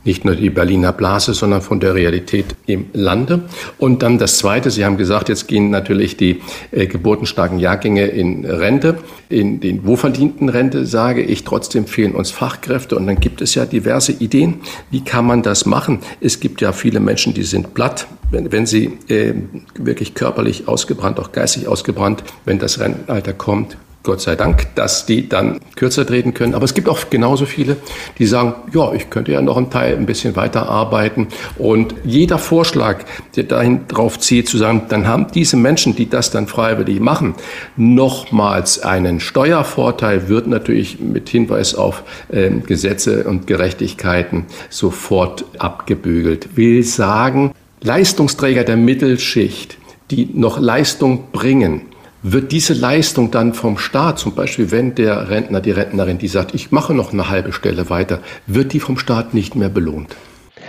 Nicht 0.04 0.26
nur 0.26 0.36
die 0.36 0.50
Berliner 0.50 0.92
Blase, 0.92 1.34
sondern 1.34 1.62
von 1.62 1.80
der 1.80 1.94
Realität 1.94 2.56
im 2.66 2.86
Lande. 2.94 3.42
Und 3.78 4.02
dann 4.02 4.18
das 4.18 4.38
Zweite, 4.38 4.72
Sie 4.72 4.84
haben 4.84 4.98
gesagt, 4.98 5.30
jetzt 5.30 5.48
gehen 5.48 5.70
natürlich 5.70 6.18
die 6.18 6.42
äh, 6.72 6.88
geburtenstarken 6.88 7.60
Jahrgänge 7.60 8.08
in 8.08 8.46
Rente. 8.46 8.98
In 9.30 9.60
den 9.60 9.86
wohlverdienten 9.86 10.50
Rente 10.50 10.86
sage 10.86 11.22
ich, 11.22 11.44
trotzdem 11.44 11.86
fehlen 11.86 12.14
uns 12.14 12.32
Fachkräfte. 12.32 12.96
Und 12.96 13.08
dann 13.08 13.20
gibt 13.20 13.42
es 13.42 13.56
ja 13.56 13.66
diverse 13.66 14.12
Ideen. 14.12 14.62
Wie 14.90 15.02
kann 15.02 15.26
man 15.26 15.44
das 15.44 15.66
machen? 15.66 16.00
Es 16.20 16.40
gibt 16.40 16.62
ja 16.62 16.72
viele 16.72 17.00
Menschen, 17.00 17.34
die 17.34 17.44
sind 17.44 17.74
platt, 17.74 18.08
wenn, 18.32 18.52
wenn 18.52 18.66
sie 18.66 18.98
äh, 19.08 19.34
wirklich 19.76 20.16
körperlich 20.16 20.68
ausgebrannt, 20.68 21.20
auch 21.20 21.32
geistig 21.32 21.68
ausgebrannt, 21.68 22.24
wenn 22.46 22.58
das 22.60 22.80
Rentenalter 22.80 23.34
kommt, 23.34 23.78
Gott 24.04 24.22
sei 24.22 24.36
Dank, 24.36 24.74
dass 24.76 25.06
die 25.06 25.30
dann 25.30 25.60
kürzer 25.76 26.08
treten 26.08 26.34
können. 26.34 26.56
Aber 26.56 26.66
es 26.66 26.74
gibt 26.74 26.90
auch 26.90 27.10
genauso 27.10 27.46
viele, 27.46 27.78
die 28.18 28.26
sagen, 28.26 28.56
ja, 28.74 28.94
ich 28.94 29.12
könnte 29.12 29.32
ja 29.32 29.42
noch 29.42 29.58
einen 29.58 29.70
Teil 29.70 29.96
ein 29.96 30.08
bisschen 30.08 30.36
weiter 30.36 30.68
arbeiten. 30.68 31.28
Und 31.58 31.94
jeder 32.04 32.40
Vorschlag, 32.40 33.04
der 33.36 33.44
dahin 33.44 33.88
drauf 33.88 34.20
zieht, 34.20 34.50
zu 34.50 34.58
sagen, 34.58 34.84
dann 34.90 35.08
haben 35.08 35.28
diese 35.34 35.56
Menschen, 35.56 35.96
die 35.96 36.10
das 36.10 36.32
dann 36.32 36.48
freiwillig 36.48 37.00
machen, 37.00 37.36
nochmals 37.78 38.80
einen 38.80 39.20
Steuervorteil, 39.20 40.30
wird 40.30 40.48
natürlich 40.48 41.00
mit 41.00 41.30
Hinweis 41.30 41.76
auf 41.76 42.04
äh, 42.30 42.50
Gesetze 42.50 43.26
und 43.26 43.46
Gerechtigkeiten 43.46 44.48
sofort 44.70 45.46
abgebügelt. 45.60 46.58
Will 46.58 46.84
sagen, 46.84 47.52
Leistungsträger 47.84 48.64
der 48.64 48.78
Mittelschicht, 48.78 49.78
die 50.10 50.30
noch 50.34 50.60
Leistung 50.60 51.26
bringen, 51.32 51.91
wird 52.24 52.52
diese 52.52 52.74
Leistung 52.74 53.32
dann 53.32 53.54
vom 53.54 53.78
Staat, 53.78 54.20
zum 54.20 54.36
Beispiel 54.36 54.72
wenn 54.72 54.96
der 54.96 55.30
Rentner, 55.30 55.62
die 55.62 55.72
Rentnerin, 55.72 56.18
die 56.18 56.28
sagt, 56.28 56.54
ich 56.54 56.72
mache 56.72 56.94
noch 56.94 57.14
eine 57.14 57.30
halbe 57.30 57.54
Stelle 57.54 57.90
weiter, 57.90 58.20
wird 58.48 58.74
die 58.74 58.80
vom 58.80 58.98
Staat 58.98 59.34
nicht 59.34 59.56
mehr 59.56 59.70
belohnt? 59.70 60.16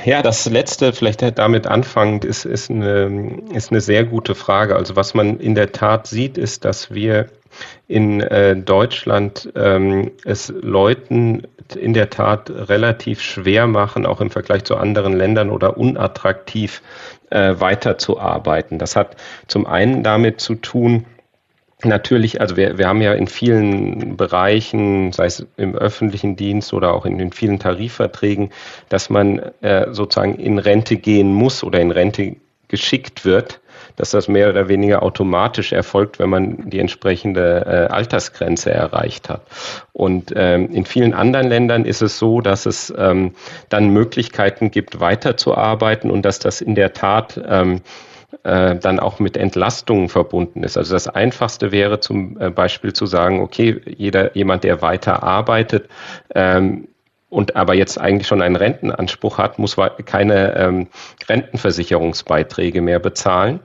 Ja, 0.04 0.22
das 0.22 0.46
letzte, 0.46 0.92
vielleicht 0.92 1.22
damit 1.38 1.66
anfangend, 1.66 2.24
ist, 2.24 2.44
ist, 2.44 2.70
eine, 2.70 3.40
ist 3.54 3.70
eine 3.70 3.80
sehr 3.80 4.04
gute 4.04 4.34
Frage. 4.34 4.74
Also 4.74 4.96
was 4.96 5.14
man 5.14 5.38
in 5.38 5.54
der 5.54 5.70
Tat 5.70 6.06
sieht, 6.08 6.38
ist, 6.38 6.64
dass 6.64 6.92
wir 6.92 7.28
in 7.86 8.20
äh, 8.20 8.56
Deutschland 8.56 9.52
ähm, 9.54 10.10
es 10.24 10.52
Leuten 10.60 11.42
in 11.76 11.92
der 11.92 12.10
Tat 12.10 12.50
relativ 12.50 13.20
schwer 13.20 13.66
machen, 13.66 14.06
auch 14.06 14.20
im 14.20 14.30
Vergleich 14.30 14.64
zu 14.64 14.76
anderen 14.76 15.12
Ländern 15.12 15.50
oder 15.50 15.76
unattraktiv 15.76 16.82
äh, 17.30 17.54
weiterzuarbeiten. 17.58 18.78
Das 18.78 18.96
hat 18.96 19.16
zum 19.46 19.66
einen 19.66 20.02
damit 20.02 20.40
zu 20.40 20.54
tun, 20.56 21.04
Natürlich, 21.84 22.40
also 22.40 22.56
wir, 22.56 22.78
wir 22.78 22.86
haben 22.86 23.02
ja 23.02 23.12
in 23.12 23.26
vielen 23.26 24.16
Bereichen, 24.16 25.12
sei 25.12 25.26
es 25.26 25.46
im 25.56 25.74
öffentlichen 25.74 26.36
Dienst 26.36 26.72
oder 26.72 26.94
auch 26.94 27.06
in 27.06 27.18
den 27.18 27.32
vielen 27.32 27.58
Tarifverträgen, 27.58 28.50
dass 28.88 29.10
man 29.10 29.38
äh, 29.62 29.92
sozusagen 29.92 30.36
in 30.36 30.58
Rente 30.58 30.96
gehen 30.96 31.34
muss 31.34 31.64
oder 31.64 31.80
in 31.80 31.90
Rente 31.90 32.36
geschickt 32.68 33.24
wird, 33.24 33.60
dass 33.96 34.10
das 34.10 34.28
mehr 34.28 34.48
oder 34.48 34.68
weniger 34.68 35.02
automatisch 35.02 35.72
erfolgt, 35.72 36.18
wenn 36.18 36.30
man 36.30 36.70
die 36.70 36.78
entsprechende 36.78 37.66
äh, 37.66 37.92
Altersgrenze 37.92 38.70
erreicht 38.70 39.28
hat. 39.28 39.42
Und 39.92 40.32
ähm, 40.34 40.70
in 40.70 40.84
vielen 40.84 41.14
anderen 41.14 41.48
Ländern 41.48 41.84
ist 41.84 42.00
es 42.00 42.18
so, 42.18 42.40
dass 42.40 42.64
es 42.64 42.92
ähm, 42.96 43.32
dann 43.68 43.90
Möglichkeiten 43.90 44.70
gibt, 44.70 45.00
weiterzuarbeiten 45.00 46.10
und 46.10 46.22
dass 46.22 46.38
das 46.38 46.60
in 46.60 46.74
der 46.74 46.92
Tat 46.92 47.40
ähm, 47.46 47.82
äh, 48.44 48.76
dann 48.76 48.98
auch 48.98 49.18
mit 49.18 49.36
Entlastungen 49.36 50.08
verbunden 50.08 50.62
ist. 50.62 50.76
Also 50.76 50.94
das 50.94 51.08
Einfachste 51.08 51.72
wäre 51.72 52.00
zum 52.00 52.40
äh, 52.40 52.50
Beispiel 52.50 52.92
zu 52.92 53.06
sagen, 53.06 53.40
okay, 53.40 53.80
jeder, 53.86 54.36
jemand, 54.36 54.64
der 54.64 54.82
weiter 54.82 55.22
arbeitet, 55.22 55.88
ähm, 56.34 56.88
und 57.32 57.56
aber 57.56 57.72
jetzt 57.72 57.98
eigentlich 57.98 58.28
schon 58.28 58.42
einen 58.42 58.56
Rentenanspruch 58.56 59.38
hat, 59.38 59.58
muss 59.58 59.78
keine 60.04 60.54
ähm, 60.54 60.88
Rentenversicherungsbeiträge 61.30 62.82
mehr 62.82 62.98
bezahlen. 62.98 63.60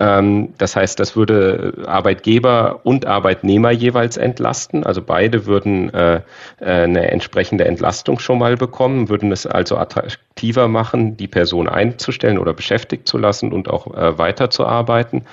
Ähm, 0.00 0.54
das 0.56 0.76
heißt, 0.76 0.98
das 0.98 1.14
würde 1.14 1.74
Arbeitgeber 1.86 2.80
und 2.84 3.06
Arbeitnehmer 3.06 3.70
jeweils 3.70 4.16
entlasten. 4.16 4.84
Also 4.84 5.02
beide 5.02 5.44
würden 5.44 5.92
äh, 5.92 6.22
äh, 6.58 6.64
eine 6.64 7.10
entsprechende 7.10 7.66
Entlastung 7.66 8.18
schon 8.18 8.38
mal 8.38 8.56
bekommen, 8.56 9.10
würden 9.10 9.30
es 9.30 9.46
also 9.46 9.76
attraktiver 9.76 10.68
machen, 10.68 11.18
die 11.18 11.28
Person 11.28 11.68
einzustellen 11.68 12.38
oder 12.38 12.54
beschäftigt 12.54 13.06
zu 13.06 13.18
lassen 13.18 13.52
und 13.52 13.68
auch 13.68 13.94
äh, 13.94 14.16
weiterzuarbeiten. 14.16 15.26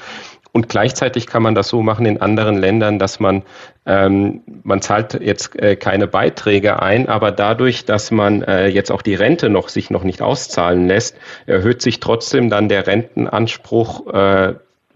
Und 0.57 0.69
gleichzeitig 0.69 1.27
kann 1.27 1.43
man 1.43 1.53
das 1.53 1.67
so 1.67 1.83
machen 1.83 2.07
in 2.07 2.19
anderen 2.19 2.57
Ländern, 2.57 2.97
dass 2.97 3.19
man, 3.19 3.43
ähm, 3.85 4.41
man 4.63 4.81
zahlt 4.81 5.13
jetzt 5.21 5.55
äh, 5.55 5.75
keine 5.75 6.07
Beiträge 6.07 6.81
ein, 6.81 7.07
aber 7.07 7.31
dadurch, 7.31 7.85
dass 7.85 8.09
man 8.09 8.41
äh, 8.41 8.65
jetzt 8.65 8.91
auch 8.91 9.03
die 9.03 9.13
Rente 9.13 9.49
noch 9.49 9.69
sich 9.69 9.91
noch 9.91 10.03
nicht 10.03 10.23
auszahlen 10.23 10.87
lässt, 10.87 11.15
erhöht 11.45 11.83
sich 11.83 11.99
trotzdem 11.99 12.49
dann 12.49 12.69
der 12.69 12.87
Rentenanspruch 12.87 14.11
äh, 14.11 14.53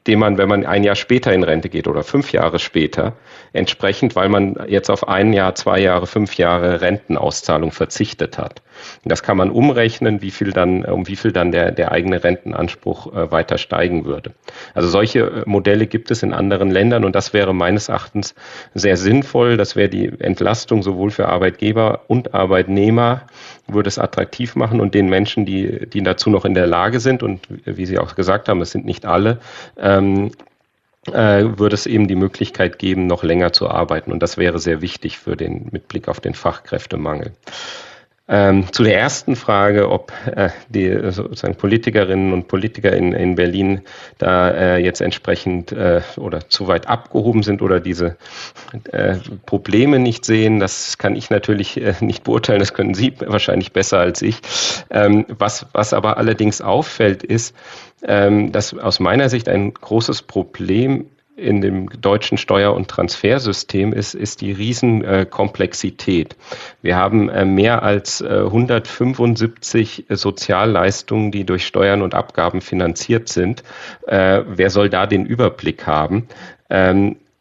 den 0.07 0.17
man, 0.17 0.39
wenn 0.39 0.49
man 0.49 0.65
ein 0.65 0.83
Jahr 0.83 0.95
später 0.95 1.31
in 1.31 1.43
Rente 1.43 1.69
geht 1.69 1.87
oder 1.87 2.01
fünf 2.01 2.31
Jahre 2.31 2.57
später, 2.57 3.13
entsprechend, 3.53 4.15
weil 4.15 4.29
man 4.29 4.57
jetzt 4.67 4.89
auf 4.89 5.07
ein 5.07 5.31
Jahr, 5.31 5.53
zwei 5.53 5.79
Jahre, 5.79 6.07
fünf 6.07 6.37
Jahre 6.37 6.81
Rentenauszahlung 6.81 7.71
verzichtet 7.71 8.39
hat. 8.39 8.63
Das 9.05 9.23
kann 9.23 9.37
man 9.37 9.49
umrechnen, 9.49 10.21
wie 10.21 10.31
viel 10.31 10.51
dann, 10.51 10.85
um 10.85 11.07
wie 11.07 11.15
viel 11.15 11.31
dann 11.31 11.51
der, 11.51 11.71
der 11.71 11.91
eigene 11.91 12.23
Rentenanspruch 12.23 13.13
äh, 13.13 13.31
weiter 13.31 13.57
steigen 13.57 14.05
würde. 14.05 14.33
Also 14.73 14.89
solche 14.89 15.19
äh, 15.19 15.43
Modelle 15.45 15.87
gibt 15.87 16.11
es 16.11 16.23
in 16.23 16.33
anderen 16.33 16.71
Ländern 16.71 17.03
und 17.03 17.15
das 17.15 17.33
wäre 17.33 17.53
meines 17.53 17.89
Erachtens 17.89 18.35
sehr 18.73 18.97
sinnvoll. 18.97 19.57
Das 19.57 19.75
wäre 19.75 19.89
die 19.89 20.11
Entlastung 20.19 20.83
sowohl 20.83 21.11
für 21.11 21.27
Arbeitgeber 21.27 22.01
und 22.07 22.33
Arbeitnehmer, 22.33 23.23
würde 23.67 23.87
es 23.87 23.99
attraktiv 23.99 24.55
machen 24.55 24.79
und 24.79 24.93
den 24.93 25.09
Menschen, 25.09 25.45
die, 25.45 25.87
die 25.87 26.03
dazu 26.03 26.29
noch 26.29 26.45
in 26.45 26.53
der 26.53 26.67
Lage 26.67 26.99
sind 26.99 27.23
und 27.23 27.47
wie 27.65 27.85
Sie 27.85 27.97
auch 27.97 28.15
gesagt 28.15 28.49
haben, 28.49 28.61
es 28.61 28.71
sind 28.71 28.85
nicht 28.85 29.05
alle, 29.05 29.39
ähm, 29.77 30.31
äh, 31.07 31.43
würde 31.57 31.73
es 31.73 31.85
eben 31.85 32.07
die 32.07 32.15
Möglichkeit 32.15 32.77
geben, 32.79 33.07
noch 33.07 33.23
länger 33.23 33.53
zu 33.53 33.69
arbeiten. 33.69 34.11
Und 34.11 34.21
das 34.21 34.37
wäre 34.37 34.59
sehr 34.59 34.81
wichtig 34.81 35.17
für 35.17 35.35
den, 35.35 35.69
mit 35.71 35.87
Blick 35.87 36.07
auf 36.07 36.19
den 36.19 36.33
Fachkräftemangel. 36.33 37.31
Ähm, 38.33 38.71
zu 38.71 38.83
der 38.83 38.97
ersten 38.97 39.35
Frage, 39.35 39.91
ob 39.91 40.13
äh, 40.25 40.51
die 40.69 41.11
sozusagen 41.11 41.55
Politikerinnen 41.55 42.31
und 42.31 42.47
Politiker 42.47 42.93
in, 42.93 43.11
in 43.11 43.35
Berlin 43.35 43.81
da 44.19 44.49
äh, 44.51 44.77
jetzt 44.77 45.01
entsprechend 45.01 45.73
äh, 45.73 45.99
oder 46.15 46.47
zu 46.47 46.69
weit 46.69 46.87
abgehoben 46.87 47.43
sind 47.43 47.61
oder 47.61 47.81
diese 47.81 48.15
äh, 48.93 49.17
Probleme 49.45 49.99
nicht 49.99 50.23
sehen, 50.23 50.61
das 50.61 50.97
kann 50.97 51.17
ich 51.17 51.29
natürlich 51.29 51.75
äh, 51.75 51.93
nicht 51.99 52.23
beurteilen, 52.23 52.59
das 52.59 52.73
können 52.73 52.93
Sie 52.93 53.13
wahrscheinlich 53.19 53.73
besser 53.73 53.99
als 53.99 54.21
ich. 54.21 54.39
Ähm, 54.89 55.25
was, 55.27 55.65
was 55.73 55.91
aber 55.91 56.15
allerdings 56.15 56.61
auffällt, 56.61 57.23
ist, 57.23 57.53
ähm, 58.07 58.53
dass 58.53 58.73
aus 58.77 59.01
meiner 59.01 59.27
Sicht 59.27 59.49
ein 59.49 59.73
großes 59.73 60.21
Problem 60.21 61.07
in 61.35 61.61
dem 61.61 61.89
deutschen 62.01 62.37
Steuer- 62.37 62.73
und 62.75 62.87
Transfersystem 62.87 63.93
ist, 63.93 64.13
ist 64.13 64.41
die 64.41 64.51
Riesenkomplexität. 64.51 66.35
Wir 66.81 66.97
haben 66.97 67.29
äh, 67.29 67.45
mehr 67.45 67.83
als 67.83 68.21
175 68.21 70.09
äh, 70.09 70.15
Sozialleistungen, 70.15 71.31
die 71.31 71.45
durch 71.45 71.65
Steuern 71.65 72.01
und 72.01 72.13
Abgaben 72.13 72.61
finanziert 72.61 73.29
sind. 73.29 73.63
Äh, 74.07 74.43
wer 74.47 74.69
soll 74.69 74.89
da 74.89 75.07
den 75.07 75.25
Überblick 75.25 75.87
haben? 75.87 76.27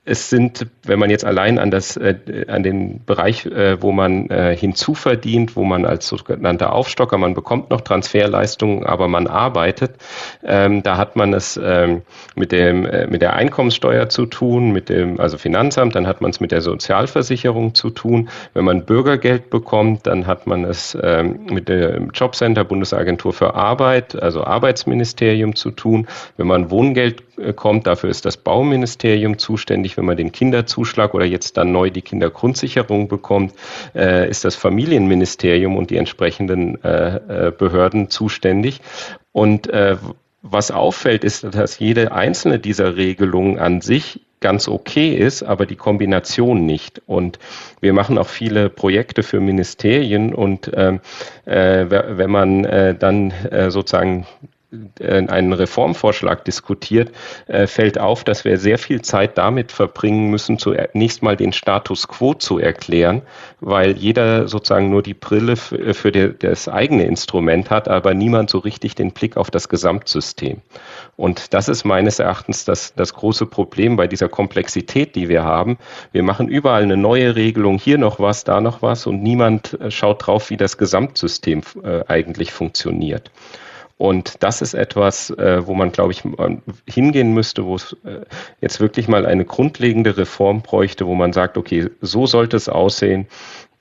Es 0.07 0.31
sind, 0.31 0.67
wenn 0.85 0.99
man 0.99 1.11
jetzt 1.11 1.27
allein 1.27 1.59
an 1.59 1.71
das, 1.71 1.99
äh, 1.99 2.15
an 2.49 2.63
den 2.63 3.05
Bereich, 3.05 3.45
äh, 3.45 3.83
wo 3.83 3.93
man 3.93 4.31
äh, 4.31 4.57
hinzuverdient, 4.57 5.57
wo 5.57 5.65
man 5.65 5.85
als 5.85 6.09
sogenannter 6.09 6.73
Aufstocker, 6.73 7.19
man 7.19 7.35
bekommt 7.35 7.69
noch 7.69 7.83
Transferleistungen, 7.83 8.87
aber 8.87 9.09
man 9.09 9.27
arbeitet, 9.27 9.97
ähm, 10.43 10.83
da 10.83 10.97
hat 10.97 11.17
man 11.17 11.35
es 11.35 11.61
ähm, 11.63 12.01
mit 12.35 12.51
dem, 12.51 12.87
äh, 12.87 13.09
mit 13.09 13.21
der 13.21 13.35
Einkommenssteuer 13.35 14.09
zu 14.09 14.25
tun, 14.25 14.73
mit 14.73 14.89
dem, 14.89 15.21
also 15.21 15.37
Finanzamt, 15.37 15.95
dann 15.95 16.07
hat 16.07 16.23
man 16.23 16.31
es 16.31 16.41
mit 16.41 16.51
der 16.51 16.63
Sozialversicherung 16.63 17.75
zu 17.75 17.91
tun. 17.91 18.31
Wenn 18.55 18.65
man 18.65 18.87
Bürgergeld 18.87 19.51
bekommt, 19.51 20.07
dann 20.07 20.27
hat 20.27 20.47
man 20.47 20.65
es 20.65 20.97
ähm, 21.03 21.41
mit 21.51 21.69
dem 21.69 22.11
Jobcenter, 22.15 22.65
Bundesagentur 22.65 23.35
für 23.35 23.55
Arbeit, 23.55 24.21
also 24.21 24.45
Arbeitsministerium 24.45 25.55
zu 25.57 25.71
tun. 25.71 26.09
Wenn 26.39 26.47
man 26.47 26.71
Wohngeld 26.71 27.23
äh, 27.41 27.53
kommt. 27.53 27.87
Dafür 27.87 28.11
ist 28.11 28.25
das 28.25 28.37
Bauministerium 28.37 29.39
zuständig. 29.39 29.90
Wenn 29.97 30.05
man 30.05 30.17
den 30.17 30.33
Kinderzuschlag 30.33 31.15
oder 31.15 31.25
jetzt 31.25 31.57
dann 31.57 31.73
neu 31.73 31.91
die 31.91 32.03
Kindergrundsicherung 32.03 33.09
bekommt, 33.09 33.55
äh, 33.95 34.29
ist 34.29 34.45
das 34.45 34.57
Familienministerium 34.57 35.77
und 35.77 35.91
die 35.91 35.97
entsprechenden 35.97 36.83
äh, 36.83 37.53
Behörden 37.57 38.11
zuständig. 38.11 38.81
Und 39.33 39.71
was 40.43 40.71
auffällt, 40.71 41.23
ist, 41.23 41.45
dass 41.45 41.79
jede 41.79 42.13
einzelne 42.13 42.59
dieser 42.59 42.97
Regelungen 42.97 43.59
an 43.59 43.81
sich 43.81 44.21
ganz 44.41 44.69
okay 44.69 45.15
ist, 45.15 45.43
aber 45.43 45.67
die 45.67 45.77
Kombination 45.77 46.65
nicht. 46.65 47.03
Und 47.07 47.39
wir 47.81 47.93
machen 47.93 48.19
auch 48.19 48.29
viele 48.29 48.71
Projekte 48.71 49.23
für 49.23 49.41
Ministerien 49.41 50.35
und 50.35 50.71
ähm, 50.75 51.01
äh, 51.45 51.87
wenn 51.89 52.31
man 52.31 52.65
äh, 52.65 52.95
dann 52.95 53.31
äh, 53.31 53.71
sozusagen 53.71 54.27
äh, 54.43 54.47
einen 55.01 55.53
Reformvorschlag 55.53 56.45
diskutiert, 56.45 57.11
äh, 57.49 57.67
fällt 57.67 57.99
auf, 57.99 58.23
dass 58.23 58.45
wir 58.45 58.57
sehr 58.57 58.79
viel 58.79 59.03
Zeit 59.03 59.37
damit 59.37 59.73
verbringen 59.73 60.31
müssen, 60.31 60.59
zunächst 60.59 61.23
mal 61.23 61.37
den 61.37 61.53
Status 61.53 62.07
quo 62.07 62.35
zu 62.35 62.59
erklären, 62.59 63.23
weil 63.61 63.97
jeder 63.97 64.47
sozusagen 64.47 64.91
nur 64.91 65.03
die 65.03 65.15
Brille 65.15 65.57
für 65.57 66.13
das 66.13 66.69
eigene 66.69 67.05
Instrument 67.05 67.71
hat, 67.71 67.89
aber 67.89 68.15
niemand 68.15 68.51
so 68.51 68.59
richtig 68.59 68.95
den 68.95 69.11
Blick 69.11 69.37
auf 69.37 69.51
das 69.51 69.69
Gesamtsystem. 69.69 70.59
Und 71.17 71.53
das 71.53 71.69
ist 71.69 71.85
meines 71.85 72.21
Erachtens 72.21 72.65
das, 72.65 72.95
das 72.95 73.13
große 73.15 73.47
Problem 73.47 73.97
bei 73.97 74.07
dieser 74.07 74.29
Komplexität, 74.29 75.17
die 75.17 75.29
wir 75.29 75.45
haben. 75.45 75.79
Wir 76.13 76.23
machen 76.23 76.49
überall 76.49 76.85
eine 76.85 76.97
neue 76.97 77.35
Regelung, 77.35 77.79
hier 77.79 77.99
noch 77.99 78.21
was, 78.21 78.45
da 78.45 78.61
noch 78.61 78.83
was 78.83 79.07
und 79.07 79.23
niemand 79.23 79.79
äh, 79.81 79.91
schaut 79.91 80.27
drauf, 80.27 80.51
wie 80.51 80.57
das 80.57 80.79
Gesamtsystem 80.79 81.63
eigentlich 82.09 82.53
funktioniert. 82.53 83.31
Und 84.01 84.43
das 84.43 84.63
ist 84.63 84.73
etwas, 84.73 85.29
äh, 85.29 85.67
wo 85.67 85.75
man, 85.75 85.93
glaube 85.93 86.13
ich, 86.13 86.23
hingehen 86.87 87.35
müsste, 87.35 87.67
wo 87.67 87.75
es 87.75 87.95
äh, 88.07 88.21
jetzt 88.63 88.81
wirklich 88.81 89.09
mal 89.09 89.27
eine 89.27 89.45
grundlegende 89.45 90.17
Reform 90.17 90.63
bräuchte, 90.63 91.07
wo 91.07 91.15
man 91.15 91.35
sagt, 91.35 91.59
okay, 91.59 91.91
so 92.01 92.25
sollte 92.27 92.57
es 92.57 92.71
aussehen 92.71 93.27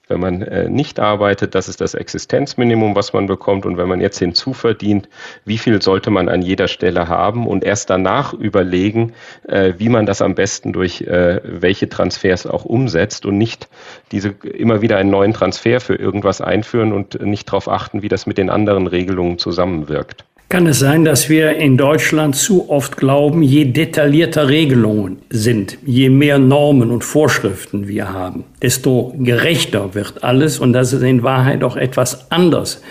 wenn 0.10 0.20
man 0.20 0.42
äh, 0.42 0.70
nicht 0.70 1.00
arbeitet, 1.00 1.56
das 1.56 1.70
ist 1.70 1.82
das 1.82 1.94
Existenzminimum, 1.94 2.96
was 2.96 3.14
man 3.14 3.28
bekommt. 3.28 3.66
Und 3.66 3.78
wenn 3.78 3.88
man 3.88 4.02
jetzt 4.02 4.20
hinzuverdient, 4.20 5.08
wie 5.46 5.58
viel 5.58 5.82
sollte 5.82 6.10
man 6.10 6.28
an 6.30 6.42
jeder 6.42 6.68
Stelle 6.68 7.08
haben 7.08 7.48
und 7.48 7.64
erst 7.64 7.90
danach 7.90 8.34
überlegen, 8.34 9.14
äh, 9.48 9.74
wie 9.78 9.90
man 9.90 10.06
das 10.06 10.22
am 10.22 10.36
besten 10.36 10.74
durch 10.74 11.02
äh, 11.02 11.40
welche 11.44 11.88
Transfers 11.88 12.48
auch 12.48 12.66
umsetzt 12.66 13.26
und 13.26 13.38
nicht 13.38 13.70
diese 14.12 14.30
immer 14.30 14.82
wieder 14.82 14.98
einen 14.98 15.12
neuen 15.12 15.34
Transfer 15.34 15.80
für 15.80 15.96
irgendwas 15.96 16.42
einführen 16.42 16.92
und 16.92 17.22
nicht 17.22 17.48
darauf 17.48 17.70
achten, 17.70 18.02
wie 18.02 18.10
das 18.10 18.26
mit 18.26 18.38
den 18.38 18.50
anderen 18.50 18.88
Regelungen 18.88 19.38
zusammenwirkt. 19.38 20.26
Kann 20.52 20.66
es 20.66 20.80
sein, 20.80 21.06
dass 21.06 21.30
wir 21.30 21.58
in 21.58 21.78
Deutschland 21.78 22.36
zu 22.36 22.72
oft 22.72 22.98
glauben, 22.98 23.44
je 23.44 23.66
detaillierter 23.66 24.50
Regelungen 24.50 25.20
sind, 25.30 25.78
je 25.86 26.10
mehr 26.10 26.40
Normen 26.40 26.90
und 26.90 27.04
Vorschriften 27.04 27.88
wir 27.88 28.12
haben, 28.12 28.46
desto 28.60 29.14
gerechter 29.20 29.94
wird 29.94 30.24
alles 30.24 30.58
und 30.58 30.74
dass 30.74 30.92
es 30.92 31.04
in 31.04 31.22
Wahrheit 31.22 31.64
auch 31.64 31.78
etwas 31.78 32.32
anders 32.32 32.82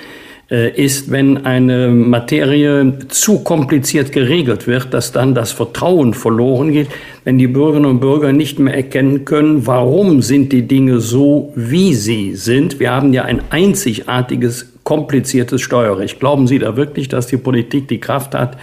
äh, 0.52 0.70
ist, 0.80 1.10
wenn 1.10 1.46
eine 1.46 1.88
Materie 1.88 2.96
zu 3.08 3.40
kompliziert 3.40 4.12
geregelt 4.12 4.68
wird, 4.68 4.94
dass 4.94 5.10
dann 5.10 5.34
das 5.34 5.50
Vertrauen 5.50 6.14
verloren 6.14 6.70
geht, 6.70 6.86
wenn 7.24 7.38
die 7.38 7.48
Bürgerinnen 7.48 7.90
und 7.90 7.98
Bürger 8.00 8.32
nicht 8.32 8.60
mehr 8.60 8.74
erkennen 8.74 9.24
können, 9.24 9.66
warum 9.66 10.22
sind 10.22 10.52
die 10.52 10.68
Dinge 10.68 11.00
so, 11.00 11.52
wie 11.56 11.94
sie 11.94 12.36
sind. 12.36 12.78
Wir 12.78 12.92
haben 12.92 13.12
ja 13.12 13.24
ein 13.24 13.42
einzigartiges 13.50 14.77
kompliziertes 14.88 15.60
Steuerrecht. 15.60 16.18
Glauben 16.18 16.46
Sie 16.46 16.58
da 16.58 16.74
wirklich, 16.74 17.08
dass 17.08 17.26
die 17.26 17.36
Politik 17.36 17.88
die 17.88 18.00
Kraft 18.00 18.34
hat, 18.34 18.56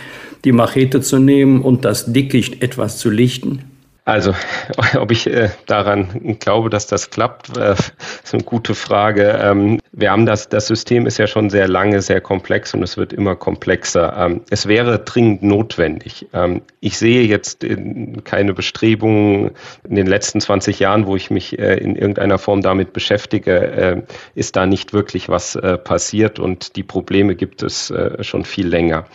die 0.44 0.54
Machete 0.54 1.02
zu 1.02 1.20
nehmen 1.20 1.62
und 1.62 1.86
das 1.86 2.12
Dickicht 2.12 2.64
etwas 2.64 2.98
zu 2.98 3.12
lichten? 3.12 3.75
Also, 4.06 4.36
ob 5.00 5.12
ich 5.12 5.26
äh, 5.26 5.50
daran 5.66 6.38
glaube, 6.40 6.70
dass 6.70 6.86
das 6.86 7.10
klappt, 7.10 7.58
äh, 7.58 7.74
ist 7.74 8.34
eine 8.34 8.44
gute 8.44 8.76
Frage. 8.76 9.40
Ähm, 9.42 9.80
wir 9.92 10.12
haben 10.12 10.28
das, 10.28 10.48
das 10.48 10.68
System 10.68 11.08
ist 11.08 11.18
ja 11.18 11.26
schon 11.26 11.50
sehr 11.50 11.68
lange, 11.68 12.02
sehr 12.04 12.22
komplex 12.22 12.76
und 12.76 12.84
es 12.84 12.98
wird 12.98 13.14
immer 13.14 13.36
komplexer. 13.36 14.16
Ähm, 14.16 14.42
es 14.52 14.68
wäre 14.68 15.00
dringend 15.00 15.42
notwendig. 15.42 16.28
Ähm, 16.34 16.62
ich 16.82 17.00
sehe 17.00 17.24
jetzt 17.24 17.64
in, 17.64 18.24
keine 18.24 18.54
Bestrebungen 18.54 19.52
in 19.90 19.96
den 19.96 20.06
letzten 20.06 20.40
20 20.40 20.80
Jahren, 20.80 21.08
wo 21.08 21.16
ich 21.16 21.32
mich 21.32 21.58
äh, 21.58 21.78
in 21.78 21.96
irgendeiner 21.96 22.38
Form 22.38 22.62
damit 22.62 22.94
beschäftige, 22.94 23.60
äh, 23.60 24.02
ist 24.36 24.56
da 24.56 24.68
nicht 24.68 24.94
wirklich 24.94 25.30
was 25.30 25.56
äh, 25.56 25.80
passiert 25.80 26.38
und 26.38 26.76
die 26.76 26.84
Probleme 26.84 27.34
gibt 27.34 27.64
es 27.64 27.90
äh, 27.90 28.24
schon 28.24 28.46
viel 28.46 28.68
länger. 28.68 29.06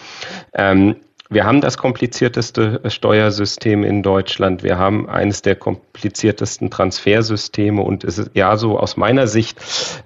Wir 1.33 1.45
haben 1.45 1.61
das 1.61 1.79
komplizierteste 1.79 2.81
Steuersystem 2.91 3.85
in 3.85 4.03
Deutschland. 4.03 4.65
Wir 4.65 4.79
haben 4.79 5.09
eines 5.09 5.43
der 5.43 5.55
kompliziertesten 5.55 6.71
Transfersysteme. 6.71 7.83
Und 7.83 8.03
es 8.03 8.19
ist 8.19 8.33
ja 8.35 8.57
so, 8.57 8.77
aus 8.81 8.97
meiner 8.97 9.29
Sicht 9.29 9.57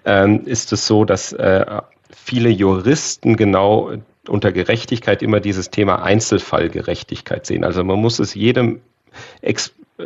ähm, 0.05 0.43
ist 0.45 0.75
es 0.75 0.87
so, 0.87 1.07
dass 1.07 1.33
äh, 1.33 1.65
viele 2.15 2.51
Juristen 2.51 3.37
genau 3.37 3.93
unter 4.29 4.53
Gerechtigkeit 4.53 5.23
immer 5.23 5.41
dieses 5.41 5.71
Thema 5.71 6.03
Einzelfallgerechtigkeit 6.03 7.47
sehen. 7.47 7.65
Also 7.65 7.83
man 7.85 7.99
muss 7.99 8.19
es 8.19 8.35
jedem 8.35 8.83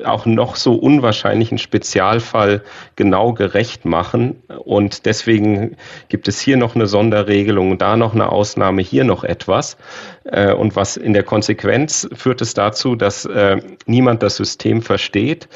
auch 0.04 0.26
noch 0.26 0.56
so 0.56 0.74
unwahrscheinlichen 0.74 1.56
Spezialfall 1.56 2.62
genau 2.96 3.32
gerecht 3.32 3.86
machen. 3.86 4.42
Und 4.64 5.06
deswegen 5.06 5.76
gibt 6.08 6.28
es 6.28 6.40
hier 6.40 6.58
noch 6.58 6.74
eine 6.74 6.86
Sonderregelung, 6.86 7.78
da 7.78 7.96
noch 7.96 8.14
eine 8.14 8.30
Ausnahme, 8.30 8.82
hier 8.82 9.04
noch 9.04 9.24
etwas. 9.24 9.78
Äh, 10.24 10.52
und 10.52 10.76
was 10.76 10.96
in 10.98 11.14
der 11.14 11.22
Konsequenz 11.22 12.08
führt 12.14 12.42
es 12.42 12.52
dazu, 12.52 12.96
dass 12.96 13.24
äh, 13.24 13.62
niemand 13.86 14.22
das 14.22 14.36
System 14.36 14.82
versteht, 14.82 15.48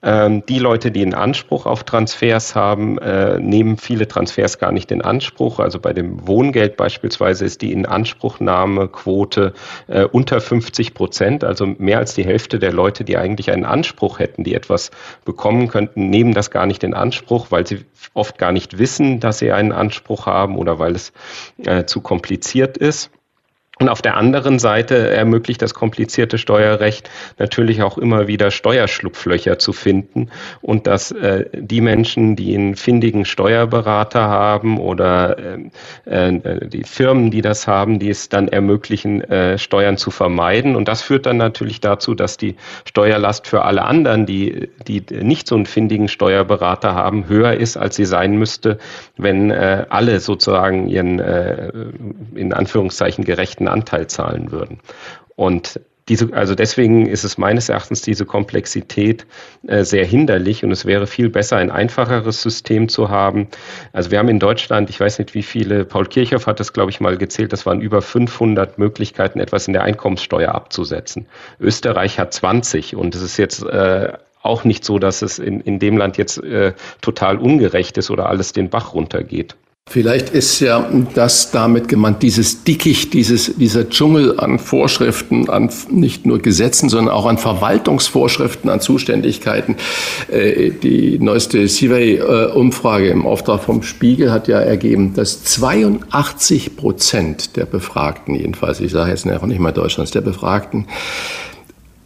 die 0.00 0.58
Leute, 0.60 0.92
die 0.92 1.02
einen 1.02 1.14
Anspruch 1.14 1.66
auf 1.66 1.82
Transfers 1.82 2.54
haben, 2.54 2.98
äh, 2.98 3.40
nehmen 3.40 3.78
viele 3.78 4.06
Transfers 4.06 4.58
gar 4.58 4.70
nicht 4.70 4.92
in 4.92 5.02
Anspruch. 5.02 5.58
Also 5.58 5.80
bei 5.80 5.92
dem 5.92 6.26
Wohngeld 6.28 6.76
beispielsweise 6.76 7.44
ist 7.44 7.62
die 7.62 7.72
Inanspruchnahmequote 7.72 9.54
äh, 9.88 10.04
unter 10.04 10.40
50 10.40 10.94
Prozent. 10.94 11.42
Also 11.42 11.66
mehr 11.66 11.98
als 11.98 12.14
die 12.14 12.24
Hälfte 12.24 12.60
der 12.60 12.72
Leute, 12.72 13.02
die 13.02 13.16
eigentlich 13.16 13.50
einen 13.50 13.64
Anspruch 13.64 14.20
hätten, 14.20 14.44
die 14.44 14.54
etwas 14.54 14.92
bekommen 15.24 15.66
könnten, 15.66 16.10
nehmen 16.10 16.32
das 16.32 16.52
gar 16.52 16.66
nicht 16.66 16.84
in 16.84 16.94
Anspruch, 16.94 17.48
weil 17.50 17.66
sie 17.66 17.84
oft 18.14 18.38
gar 18.38 18.52
nicht 18.52 18.78
wissen, 18.78 19.18
dass 19.18 19.40
sie 19.40 19.50
einen 19.50 19.72
Anspruch 19.72 20.26
haben 20.26 20.58
oder 20.58 20.78
weil 20.78 20.94
es 20.94 21.12
äh, 21.64 21.86
zu 21.86 22.00
kompliziert 22.00 22.76
ist. 22.76 23.10
Und 23.80 23.88
auf 23.88 24.02
der 24.02 24.16
anderen 24.16 24.58
Seite 24.58 25.10
ermöglicht 25.10 25.62
das 25.62 25.72
komplizierte 25.72 26.36
Steuerrecht 26.36 27.08
natürlich 27.38 27.82
auch 27.82 27.96
immer 27.96 28.26
wieder 28.26 28.50
Steuerschlupflöcher 28.50 29.58
zu 29.58 29.72
finden 29.72 30.30
und 30.62 30.88
dass 30.88 31.12
äh, 31.12 31.44
die 31.54 31.80
Menschen, 31.80 32.34
die 32.34 32.56
einen 32.56 32.74
findigen 32.74 33.24
Steuerberater 33.24 34.28
haben 34.28 34.78
oder 34.80 35.38
äh, 35.38 36.34
äh, 36.34 36.68
die 36.68 36.82
Firmen, 36.82 37.30
die 37.30 37.40
das 37.40 37.68
haben, 37.68 38.00
die 38.00 38.10
es 38.10 38.28
dann 38.28 38.48
ermöglichen, 38.48 39.22
äh, 39.22 39.58
Steuern 39.58 39.96
zu 39.96 40.10
vermeiden. 40.10 40.74
Und 40.74 40.88
das 40.88 41.02
führt 41.02 41.26
dann 41.26 41.36
natürlich 41.36 41.80
dazu, 41.80 42.14
dass 42.14 42.36
die 42.36 42.56
Steuerlast 42.84 43.46
für 43.46 43.62
alle 43.62 43.84
anderen, 43.84 44.26
die, 44.26 44.70
die 44.88 45.04
nicht 45.22 45.46
so 45.46 45.54
einen 45.54 45.66
findigen 45.66 46.08
Steuerberater 46.08 46.94
haben, 46.94 47.28
höher 47.28 47.54
ist, 47.54 47.76
als 47.76 47.94
sie 47.94 48.06
sein 48.06 48.36
müsste, 48.36 48.78
wenn 49.16 49.52
äh, 49.52 49.86
alle 49.88 50.18
sozusagen 50.18 50.88
ihren 50.88 51.20
äh, 51.20 51.70
in 52.34 52.52
Anführungszeichen 52.52 53.24
gerechten 53.24 53.67
Anteil 53.70 54.06
zahlen 54.06 54.50
würden. 54.52 54.80
Und 55.36 55.80
diese, 56.08 56.32
also 56.32 56.54
deswegen 56.54 57.06
ist 57.06 57.24
es 57.24 57.38
meines 57.38 57.68
Erachtens 57.68 58.00
diese 58.00 58.24
Komplexität 58.24 59.26
äh, 59.66 59.84
sehr 59.84 60.04
hinderlich 60.04 60.64
und 60.64 60.70
es 60.72 60.86
wäre 60.86 61.06
viel 61.06 61.28
besser, 61.28 61.56
ein 61.56 61.70
einfacheres 61.70 62.42
System 62.42 62.88
zu 62.88 63.10
haben. 63.10 63.48
Also 63.92 64.10
wir 64.10 64.18
haben 64.18 64.28
in 64.28 64.38
Deutschland, 64.38 64.88
ich 64.90 64.98
weiß 64.98 65.18
nicht 65.18 65.34
wie 65.34 65.42
viele, 65.42 65.84
Paul 65.84 66.06
Kirchhoff 66.06 66.46
hat 66.46 66.60
das, 66.60 66.72
glaube 66.72 66.90
ich, 66.90 67.00
mal 67.00 67.18
gezählt, 67.18 67.52
das 67.52 67.66
waren 67.66 67.80
über 67.80 68.00
500 68.00 68.78
Möglichkeiten, 68.78 69.38
etwas 69.38 69.66
in 69.66 69.74
der 69.74 69.82
Einkommenssteuer 69.82 70.54
abzusetzen. 70.54 71.26
Österreich 71.60 72.18
hat 72.18 72.32
20 72.32 72.96
und 72.96 73.14
es 73.14 73.22
ist 73.22 73.36
jetzt 73.36 73.62
äh, 73.64 74.12
auch 74.42 74.64
nicht 74.64 74.84
so, 74.84 74.98
dass 74.98 75.20
es 75.20 75.38
in, 75.38 75.60
in 75.60 75.78
dem 75.78 75.98
Land 75.98 76.16
jetzt 76.16 76.42
äh, 76.42 76.72
total 77.02 77.36
ungerecht 77.36 77.98
ist 77.98 78.10
oder 78.10 78.28
alles 78.28 78.52
den 78.52 78.70
Bach 78.70 78.94
runtergeht. 78.94 79.56
Vielleicht 79.90 80.30
ist 80.30 80.60
ja 80.60 80.86
das 81.14 81.50
damit 81.50 81.88
gemeint, 81.88 82.22
dieses 82.22 82.62
Dickicht, 82.62 83.14
dieses, 83.14 83.56
dieser 83.56 83.88
Dschungel 83.88 84.38
an 84.38 84.58
Vorschriften, 84.58 85.48
an 85.48 85.70
nicht 85.90 86.26
nur 86.26 86.40
Gesetzen, 86.40 86.90
sondern 86.90 87.14
auch 87.14 87.24
an 87.24 87.38
Verwaltungsvorschriften, 87.38 88.68
an 88.68 88.80
Zuständigkeiten. 88.80 89.76
Äh, 90.30 90.70
die 90.70 91.18
neueste 91.18 91.66
Survey-Umfrage 91.66 93.08
im 93.08 93.24
Auftrag 93.24 93.62
vom 93.62 93.82
Spiegel 93.82 94.30
hat 94.30 94.46
ja 94.46 94.58
ergeben, 94.58 95.14
dass 95.14 95.44
82 95.44 96.76
Prozent 96.76 97.56
der 97.56 97.64
Befragten, 97.64 98.34
jedenfalls, 98.34 98.80
ich 98.80 98.92
sage 98.92 99.10
jetzt 99.10 99.26
auch 99.26 99.46
nicht 99.46 99.60
mal 99.60 99.72
Deutschlands, 99.72 100.10
der 100.10 100.20
Befragten, 100.20 100.86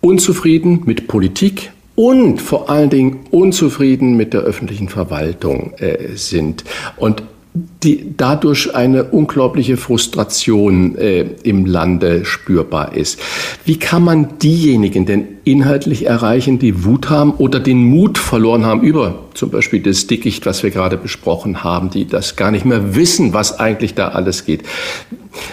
unzufrieden 0.01 0.83
mit 0.87 1.09
Politik, 1.09 1.73
und 1.95 2.40
vor 2.40 2.71
allen 2.71 2.88
Dingen 2.88 3.21
unzufrieden 3.31 4.16
mit 4.16 4.33
der 4.33 4.40
öffentlichen 4.40 4.88
Verwaltung 4.88 5.75
äh, 5.77 6.16
sind. 6.16 6.64
Und 6.97 7.23
die 7.54 8.14
dadurch 8.16 8.74
eine 8.74 9.04
unglaubliche 9.04 9.76
Frustration 9.76 10.96
äh, 10.96 11.26
im 11.42 11.66
Lande 11.66 12.24
spürbar 12.24 12.94
ist. 12.96 13.20
Wie 13.66 13.78
kann 13.78 14.02
man 14.02 14.38
diejenigen 14.38 15.04
denn 15.04 15.26
inhaltlich 15.44 16.06
erreichen, 16.06 16.58
die 16.58 16.84
Wut 16.84 17.10
haben 17.10 17.32
oder 17.32 17.60
den 17.60 17.84
Mut 17.84 18.16
verloren 18.16 18.64
haben 18.64 18.80
über 18.80 19.26
zum 19.34 19.50
Beispiel 19.50 19.80
das 19.80 20.06
Dickicht, 20.06 20.46
was 20.46 20.62
wir 20.62 20.70
gerade 20.70 20.96
besprochen 20.96 21.62
haben, 21.62 21.90
die 21.90 22.06
das 22.06 22.36
gar 22.36 22.50
nicht 22.50 22.64
mehr 22.64 22.94
wissen, 22.94 23.34
was 23.34 23.58
eigentlich 23.58 23.94
da 23.94 24.08
alles 24.08 24.46
geht 24.46 24.62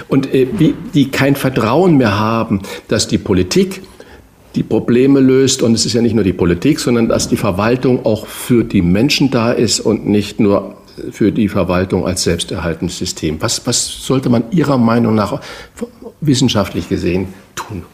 und 0.07 0.33
äh, 0.33 0.47
wie, 0.57 0.75
die 0.93 1.09
kein 1.09 1.35
Vertrauen 1.35 1.97
mehr 1.97 2.17
haben, 2.17 2.61
dass 2.87 3.09
die 3.09 3.17
Politik 3.17 3.81
die 4.55 4.63
Probleme 4.63 5.19
löst. 5.19 5.61
Und 5.61 5.73
es 5.73 5.85
ist 5.85 5.93
ja 5.93 6.01
nicht 6.01 6.15
nur 6.15 6.23
die 6.23 6.33
Politik, 6.33 6.79
sondern 6.79 7.07
dass 7.07 7.27
die 7.27 7.37
Verwaltung 7.37 8.05
auch 8.05 8.25
für 8.25 8.63
die 8.63 8.81
Menschen 8.81 9.31
da 9.31 9.51
ist 9.51 9.79
und 9.79 10.07
nicht 10.07 10.39
nur 10.39 10.75
für 11.11 11.31
die 11.31 11.49
Verwaltung 11.49 12.05
als 12.05 12.23
selbsterhaltendes 12.23 12.97
System. 12.97 13.41
Was, 13.41 13.65
was 13.65 13.85
sollte 14.05 14.29
man 14.29 14.51
Ihrer 14.51 14.77
Meinung 14.77 15.15
nach 15.15 15.41
wissenschaftlich 16.21 16.89
gesehen 16.89 17.33
tun? 17.55 17.85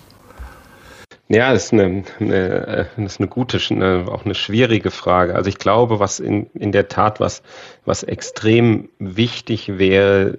Ja, 1.28 1.54
das 1.54 1.66
ist 1.66 1.74
eine, 1.74 2.04
eine, 2.20 2.88
das 2.98 3.14
ist 3.14 3.20
eine 3.20 3.28
gute, 3.28 3.60
eine, 3.72 4.06
auch 4.12 4.26
eine 4.26 4.36
schwierige 4.36 4.92
Frage. 4.92 5.34
Also 5.34 5.50
ich 5.50 5.58
glaube, 5.58 6.00
was 6.00 6.20
in, 6.20 6.52
in 6.54 6.72
der 6.72 6.88
Tat 6.88 7.20
was, 7.20 7.42
was 7.84 8.04
extrem 8.04 8.90
wichtig 9.00 9.80
wäre, 9.80 10.38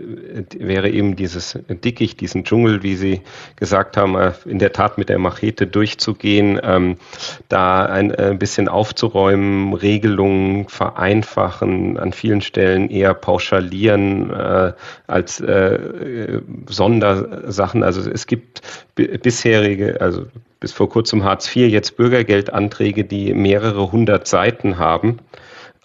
wäre 0.57 0.89
eben 0.89 1.17
dieses 1.17 1.59
Dickicht, 1.69 2.21
diesen 2.21 2.45
Dschungel, 2.45 2.85
wie 2.85 2.95
Sie 2.95 3.23
gesagt 3.57 3.97
haben, 3.97 4.15
äh, 4.15 4.33
in 4.45 4.61
der 4.61 4.73
Tat 4.73 4.97
mit 4.97 5.09
der 5.09 5.19
Machete 5.19 5.67
durchzugehen, 5.67 6.61
ähm, 6.63 6.99
da 7.49 7.87
ein, 7.87 8.15
ein 8.15 8.35
äh, 8.35 8.37
bisschen 8.37 8.69
aufzuräumen, 8.69 9.75
Regelungen 9.75 10.69
vereinfachen, 10.69 11.99
an 11.99 12.13
vielen 12.13 12.43
Stellen 12.43 12.91
eher 12.91 13.15
pauschalieren 13.15 14.31
äh, 14.31 14.73
als 15.09 15.41
äh, 15.41 16.41
Sondersachen. 16.69 17.83
Also 17.83 18.09
es 18.09 18.29
gibt 18.29 18.63
bisherige, 18.95 20.01
also 20.01 20.27
bis 20.61 20.73
vor 20.73 20.89
kurzem 20.89 21.25
Hartz 21.25 21.55
IV, 21.55 21.69
jetzt 21.71 21.97
Bürgergeldanträge, 21.97 23.05
die 23.05 23.35
mehrere 23.35 23.93
hundert 23.93 24.27
Seiten 24.27 24.79
haben. 24.79 25.19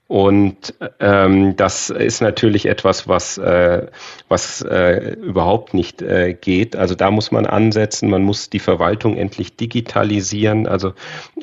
Und 0.08 0.74
ähm, 1.00 1.56
das 1.56 1.90
ist 1.90 2.22
natürlich 2.22 2.66
etwas, 2.66 3.08
was, 3.08 3.38
äh, 3.38 3.88
was 4.28 4.62
äh, 4.62 5.14
überhaupt 5.14 5.74
nicht 5.74 6.02
äh, 6.02 6.34
geht. 6.34 6.76
Also 6.76 6.96
da 6.96 7.12
muss 7.12 7.32
man 7.32 7.46
ansetzen, 7.46 8.10
man 8.10 8.22
muss 8.22 8.50
die 8.50 8.60
Verwaltung 8.60 9.16
endlich 9.16 9.56
digitalisieren. 9.56 10.68
Also 10.68 10.92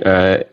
äh, 0.01 0.45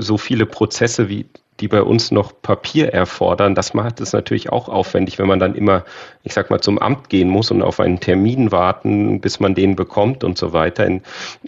so 0.00 0.18
viele 0.18 0.46
Prozesse 0.46 1.08
wie 1.08 1.26
die 1.60 1.68
bei 1.68 1.82
uns 1.82 2.10
noch 2.10 2.32
Papier 2.42 2.92
erfordern, 2.92 3.54
das 3.54 3.74
macht 3.74 4.00
es 4.00 4.12
natürlich 4.12 4.50
auch 4.50 4.68
aufwendig, 4.68 5.18
wenn 5.18 5.28
man 5.28 5.38
dann 5.38 5.54
immer, 5.54 5.84
ich 6.22 6.32
sag 6.32 6.50
mal, 6.50 6.60
zum 6.60 6.78
Amt 6.78 7.10
gehen 7.10 7.28
muss 7.28 7.50
und 7.50 7.62
auf 7.62 7.80
einen 7.80 8.00
Termin 8.00 8.50
warten, 8.50 9.20
bis 9.20 9.40
man 9.40 9.54
den 9.54 9.76
bekommt 9.76 10.24
und 10.24 10.38
so 10.38 10.52
weiter. 10.52 10.86
In, 10.86 11.02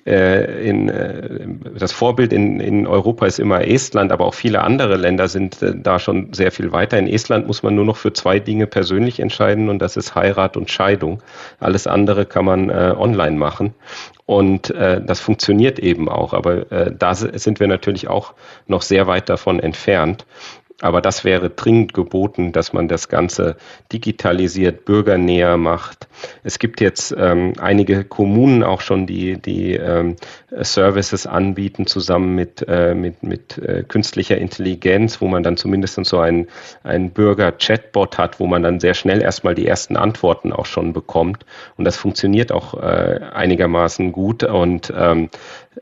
äh, 0.04 0.68
in, 0.68 0.88
äh, 0.88 1.46
das 1.78 1.92
Vorbild 1.92 2.32
in, 2.32 2.60
in 2.60 2.86
Europa 2.86 3.26
ist 3.26 3.40
immer 3.40 3.66
Estland, 3.66 4.12
aber 4.12 4.26
auch 4.26 4.34
viele 4.34 4.62
andere 4.62 4.96
Länder 4.96 5.28
sind 5.28 5.62
äh, 5.62 5.74
da 5.74 5.98
schon 5.98 6.32
sehr 6.32 6.52
viel 6.52 6.72
weiter. 6.72 6.98
In 6.98 7.08
Estland 7.08 7.46
muss 7.46 7.62
man 7.62 7.74
nur 7.74 7.84
noch 7.84 7.96
für 7.96 8.12
zwei 8.12 8.38
Dinge 8.38 8.66
persönlich 8.66 9.20
entscheiden 9.20 9.68
und 9.68 9.80
das 9.80 9.96
ist 9.96 10.14
Heirat 10.14 10.56
und 10.56 10.70
Scheidung. 10.70 11.22
Alles 11.58 11.86
andere 11.86 12.26
kann 12.26 12.44
man 12.44 12.68
äh, 12.68 12.94
online 12.96 13.36
machen. 13.36 13.74
Und 14.26 14.70
äh, 14.70 15.00
das 15.04 15.20
funktioniert 15.20 15.78
eben 15.78 16.08
auch. 16.08 16.32
Aber 16.32 16.70
äh, 16.70 16.94
da 16.96 17.14
sind 17.14 17.60
wir 17.60 17.66
natürlich 17.66 18.08
auch 18.08 18.34
noch 18.66 18.82
sehr 18.82 19.06
weit 19.06 19.28
davon 19.28 19.60
entfernt. 19.60 20.26
Aber 20.82 21.00
das 21.00 21.24
wäre 21.24 21.48
dringend 21.48 21.94
geboten, 21.94 22.50
dass 22.50 22.72
man 22.72 22.88
das 22.88 23.08
Ganze 23.08 23.56
digitalisiert, 23.92 24.84
bürgernäher 24.84 25.56
macht. 25.56 26.08
Es 26.42 26.58
gibt 26.58 26.80
jetzt 26.80 27.14
ähm, 27.16 27.52
einige 27.60 28.02
Kommunen 28.02 28.64
auch 28.64 28.80
schon, 28.80 29.06
die, 29.06 29.40
die 29.40 29.74
ähm, 29.74 30.16
Services 30.60 31.26
anbieten, 31.26 31.86
zusammen 31.86 32.34
mit, 32.34 32.64
äh, 32.68 32.94
mit, 32.94 33.22
mit 33.22 33.58
äh, 33.58 33.84
künstlicher 33.86 34.36
Intelligenz, 34.36 35.20
wo 35.20 35.28
man 35.28 35.42
dann 35.42 35.56
zumindest 35.56 36.04
so 36.04 36.18
ein, 36.18 36.48
ein 36.82 37.10
Bürger-Chatbot 37.10 38.18
hat, 38.18 38.40
wo 38.40 38.46
man 38.46 38.62
dann 38.62 38.80
sehr 38.80 38.94
schnell 38.94 39.22
erstmal 39.22 39.54
die 39.54 39.66
ersten 39.66 39.96
Antworten 39.96 40.52
auch 40.52 40.66
schon 40.66 40.92
bekommt. 40.92 41.46
Und 41.76 41.84
das 41.84 41.96
funktioniert 41.96 42.52
auch 42.52 42.74
äh, 42.74 43.20
einigermaßen 43.32 44.12
gut. 44.12 44.44
Und 44.44 44.92
ähm, 44.96 45.30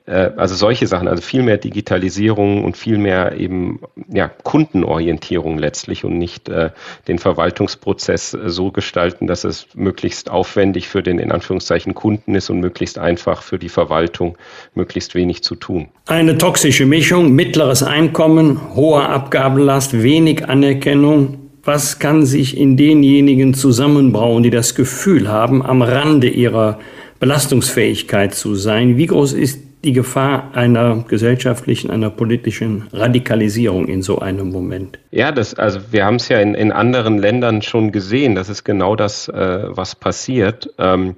äh, 0.07 0.31
also 0.37 0.55
solche 0.55 0.87
Sachen, 0.87 1.09
also 1.09 1.23
viel 1.23 1.43
mehr 1.43 1.59
Digitalisierung 1.59 2.65
und 2.65 2.77
viel 2.77 2.99
mehr 2.99 3.33
eben 3.33 3.81
ja, 4.09 4.29
Kundenorientierung 4.29 5.59
letztlich 5.59 6.05
und 6.05 6.19
nicht 6.19 6.49
äh, 6.49 6.71
den 7.09 7.19
Verwaltungsprozess 7.19 8.35
äh, 8.35 8.49
so 8.51 8.71
gestalten, 8.71 9.27
dass 9.27 9.45
es 9.45 9.67
möglichst 9.75 10.31
aufwendig 10.31 10.89
für 10.89 11.03
den 11.03 11.19
in 11.19 11.33
Anführungszeichen 11.33 11.95
Kunden 11.95 12.35
ist 12.35 12.51
und 12.51 12.61
möglichst 12.61 12.99
einfach 12.99 13.43
für 13.43 13.59
die 13.59 13.69
Verwaltung, 13.69 14.39
möglichst 14.75 15.15
wenig 15.15 15.43
zu 15.43 15.55
tun. 15.55 15.89
Eine 16.07 16.39
toxische 16.39 16.87
Mischung, 16.87 17.33
mittleres 17.33 17.83
Einkommen, 17.83 18.75
hohe 18.75 19.03
Abgabenlast, 19.03 20.03
wenig 20.03 20.49
Anerkennung, 20.49 21.39
was 21.63 21.99
kann 21.99 22.25
sich 22.25 22.57
in 22.57 22.77
denjenigen 22.77 23.55
zusammenbrauen, 23.55 24.43
die 24.43 24.51
das 24.51 24.75
Gefühl 24.75 25.29
haben, 25.29 25.65
am 25.65 25.83
Rande 25.83 26.29
ihrer 26.29 26.79
Belastungsfähigkeit 27.19 28.35
zu 28.35 28.55
sein? 28.55 28.97
Wie 28.97 29.07
groß 29.07 29.35
ist 29.35 29.61
die 29.85 29.93
Gefahr 29.93 30.51
einer 30.55 31.05
gesellschaftlichen, 31.09 31.91
einer 31.91 32.11
politischen 32.11 32.85
Radikalisierung 32.93 33.89
in 33.89 34.03
so 34.03 34.19
einem 34.19 34.51
Moment? 34.51 34.99
Ja, 35.11 35.33
das, 35.33 35.55
also 35.55 35.81
wir 35.91 36.05
haben 36.05 36.17
es 36.17 36.29
ja 36.29 36.41
in, 36.41 36.55
in 36.55 36.73
anderen 36.73 37.19
Ländern 37.19 37.63
schon 37.63 37.93
gesehen. 37.93 38.35
Das 38.35 38.49
ist 38.49 38.65
genau 38.65 38.97
das, 38.97 39.29
äh, 39.29 39.65
was 39.69 39.95
passiert. 39.95 40.71
Ähm, 40.79 41.17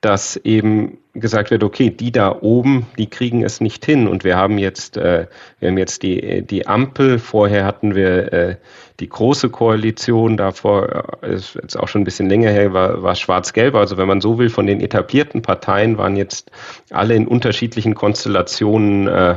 dass 0.00 0.36
eben 0.36 0.98
gesagt 1.12 1.50
wird, 1.50 1.62
okay, 1.62 1.90
die 1.90 2.12
da 2.12 2.34
oben, 2.40 2.86
die 2.96 3.08
kriegen 3.08 3.44
es 3.44 3.60
nicht 3.60 3.84
hin. 3.84 4.08
Und 4.08 4.24
wir 4.24 4.36
haben 4.36 4.56
jetzt, 4.56 4.96
äh, 4.96 5.26
wir 5.58 5.68
haben 5.68 5.78
jetzt 5.78 6.02
die, 6.02 6.42
die 6.42 6.66
Ampel, 6.66 7.18
vorher 7.18 7.66
hatten 7.66 7.94
wir 7.94 8.32
äh, 8.32 8.56
die 9.00 9.08
große 9.08 9.50
Koalition, 9.50 10.36
davor 10.36 11.18
äh, 11.22 11.34
ist 11.34 11.54
jetzt 11.54 11.76
auch 11.76 11.88
schon 11.88 12.02
ein 12.02 12.04
bisschen 12.04 12.30
länger 12.30 12.50
her, 12.50 12.72
war, 12.72 13.02
war 13.02 13.14
schwarz-gelb. 13.14 13.74
Also 13.74 13.98
wenn 13.98 14.08
man 14.08 14.20
so 14.20 14.38
will, 14.38 14.48
von 14.48 14.66
den 14.66 14.80
etablierten 14.80 15.42
Parteien 15.42 15.98
waren 15.98 16.16
jetzt 16.16 16.50
alle 16.90 17.14
in 17.14 17.26
unterschiedlichen 17.26 17.94
Konstellationen 17.94 19.06
äh, 19.06 19.36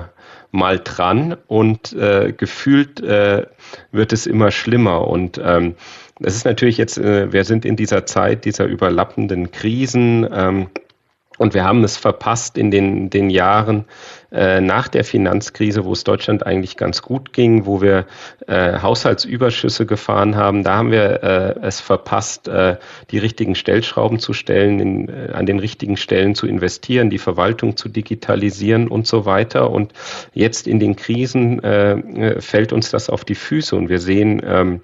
mal 0.52 0.80
dran 0.80 1.36
und 1.48 1.94
äh, 1.94 2.32
gefühlt 2.32 3.02
äh, 3.02 3.48
wird 3.92 4.14
es 4.14 4.28
immer 4.28 4.52
schlimmer. 4.52 5.08
Und 5.08 5.42
ähm, 5.44 5.76
es 6.24 6.36
ist 6.36 6.46
natürlich 6.46 6.78
jetzt, 6.78 6.98
äh, 6.98 7.32
wir 7.32 7.44
sind 7.44 7.66
in 7.66 7.76
dieser 7.76 8.06
Zeit 8.06 8.46
dieser 8.46 8.66
überlappenden 8.66 9.52
Krisen. 9.52 10.28
Ähm, 10.32 10.68
Und 11.40 11.56
wir 11.56 11.64
haben 11.64 11.84
es 11.84 11.98
verpasst 11.98 12.60
in 12.60 12.70
den, 12.70 13.10
den 13.10 13.32
Jahren 13.32 13.86
äh, 14.32 14.62
nach 14.62 14.88
der 14.88 15.04
Finanzkrise, 15.04 15.84
wo 15.84 15.92
es 15.92 16.04
Deutschland 16.04 16.46
eigentlich 16.46 16.78
ganz 16.78 17.02
gut 17.02 17.34
ging, 17.34 17.66
wo 17.66 17.82
wir 17.82 18.06
äh, 18.48 18.80
Haushaltsüberschüsse 18.80 19.88
gefahren 19.88 20.36
haben. 20.36 20.64
Da 20.64 20.76
haben 20.78 20.92
wir 20.92 21.24
äh, 21.24 21.60
es 21.66 21.82
verpasst, 21.82 22.48
äh, 22.48 22.78
die 23.10 23.18
richtigen 23.18 23.56
Stellschrauben 23.56 24.20
zu 24.20 24.34
stellen, 24.34 24.80
in, 24.80 25.10
äh, 25.10 25.34
an 25.34 25.48
den 25.48 25.58
richtigen 25.58 25.98
Stellen 25.98 26.36
zu 26.36 26.46
investieren, 26.46 27.10
die 27.10 27.18
Verwaltung 27.18 27.78
zu 27.78 27.90
digitalisieren 27.90 28.88
und 28.88 29.08
so 29.08 29.26
weiter. 29.26 29.72
Und 29.72 29.92
jetzt 30.34 30.68
in 30.68 30.80
den 30.80 30.96
Krisen 30.96 31.62
fällt 32.40 32.74
uns 32.74 32.92
das 32.92 33.10
auf 33.10 33.26
die 33.26 33.36
Füße 33.36 33.76
und 33.76 33.90
wir 33.90 34.00
sehen, 34.00 34.40
ähm, 34.46 34.82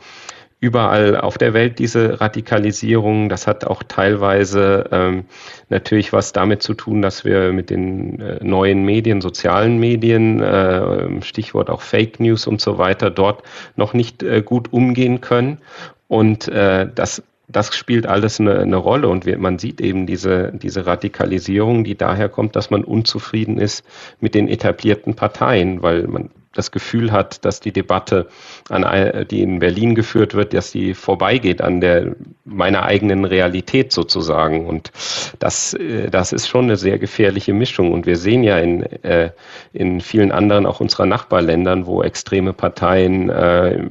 überall 0.60 1.17
auf 1.17 1.38
der 1.38 1.54
Welt 1.54 1.80
diese 1.80 2.19
Radikalisierung. 2.19 3.30
Das 3.30 3.48
hat 3.48 3.65
auch 3.65 3.82
teilweise 3.84 4.89
ähm, 4.91 5.26
natürlich 5.69 6.12
was 6.12 6.34
damit 6.34 6.62
zu 6.62 6.74
tun, 6.74 7.02
dass 7.02 7.24
wir 7.24 7.54
mit 7.54 7.69
den 7.69 8.19
äh, 8.19 8.43
neuen 8.43 8.84
Medien, 8.84 9.22
sozialen 9.22 9.80
Medien, 9.80 10.41
äh, 10.41 11.22
Stichwort 11.22 11.69
auch 11.69 11.82
Fake 11.82 12.19
News 12.19 12.45
und 12.45 12.60
so 12.60 12.78
weiter, 12.78 13.10
dort 13.10 13.43
noch 13.76 13.93
nicht 13.93 14.22
äh, 14.22 14.41
gut 14.41 14.74
umgehen 14.74 15.22
können. 15.22 15.60
Und 16.08 16.48
äh, 16.50 16.88
das 16.93 17.24
das 17.52 17.76
spielt 17.76 18.06
alles 18.06 18.39
eine, 18.39 18.60
eine 18.60 18.78
Rolle 18.78 19.08
und 19.08 19.26
wir, 19.26 19.38
man 19.39 19.58
sieht 19.58 19.82
eben 19.82 20.06
diese, 20.06 20.52
diese 20.54 20.86
Radikalisierung, 20.86 21.84
die 21.84 21.95
daher 21.95 22.30
kommt, 22.30 22.56
dass 22.56 22.69
man 22.69 22.84
unzufrieden 22.84 23.58
ist 23.58 23.84
mit 24.19 24.36
den 24.36 24.48
etablierten 24.48 25.15
Parteien, 25.15 25.82
weil 25.82 26.08
man 26.08 26.30
das 26.54 26.72
Gefühl 26.72 27.12
hat, 27.12 27.46
dass 27.46 27.60
die 27.60 27.72
Debatte, 27.72 28.28
an, 28.70 28.86
die 29.30 29.42
in 29.42 29.60
Berlin 29.60 29.96
geführt 29.96 30.34
wird, 30.34 30.54
dass 30.54 30.72
die 30.72 30.94
vorbeigeht 30.94 31.62
an 31.62 31.80
der 31.80 32.16
meiner 32.50 32.84
eigenen 32.84 33.26
Realität 33.26 33.92
sozusagen. 33.92 34.66
Und 34.66 34.92
das, 35.40 35.74
äh, 35.74 36.10
das 36.10 36.34
ist 36.34 36.48
schon 36.48 36.66
eine 36.66 36.78
sehr 36.78 36.98
gefährliche 36.98 37.54
Mischung. 37.54 37.92
Und 37.92 38.06
wir 38.06 38.18
sehen 38.18 38.44
ja 38.44 38.58
in, 38.58 38.84
äh, 39.04 39.32
in 39.74 40.02
vielen 40.02 40.32
anderen, 40.32 40.66
auch 40.66 40.80
unserer 40.80 41.06
Nachbarländern, 41.06 41.86
wo 41.86 42.02
extreme 42.02 42.54
Parteien 42.54 43.30
äh, 43.30 43.88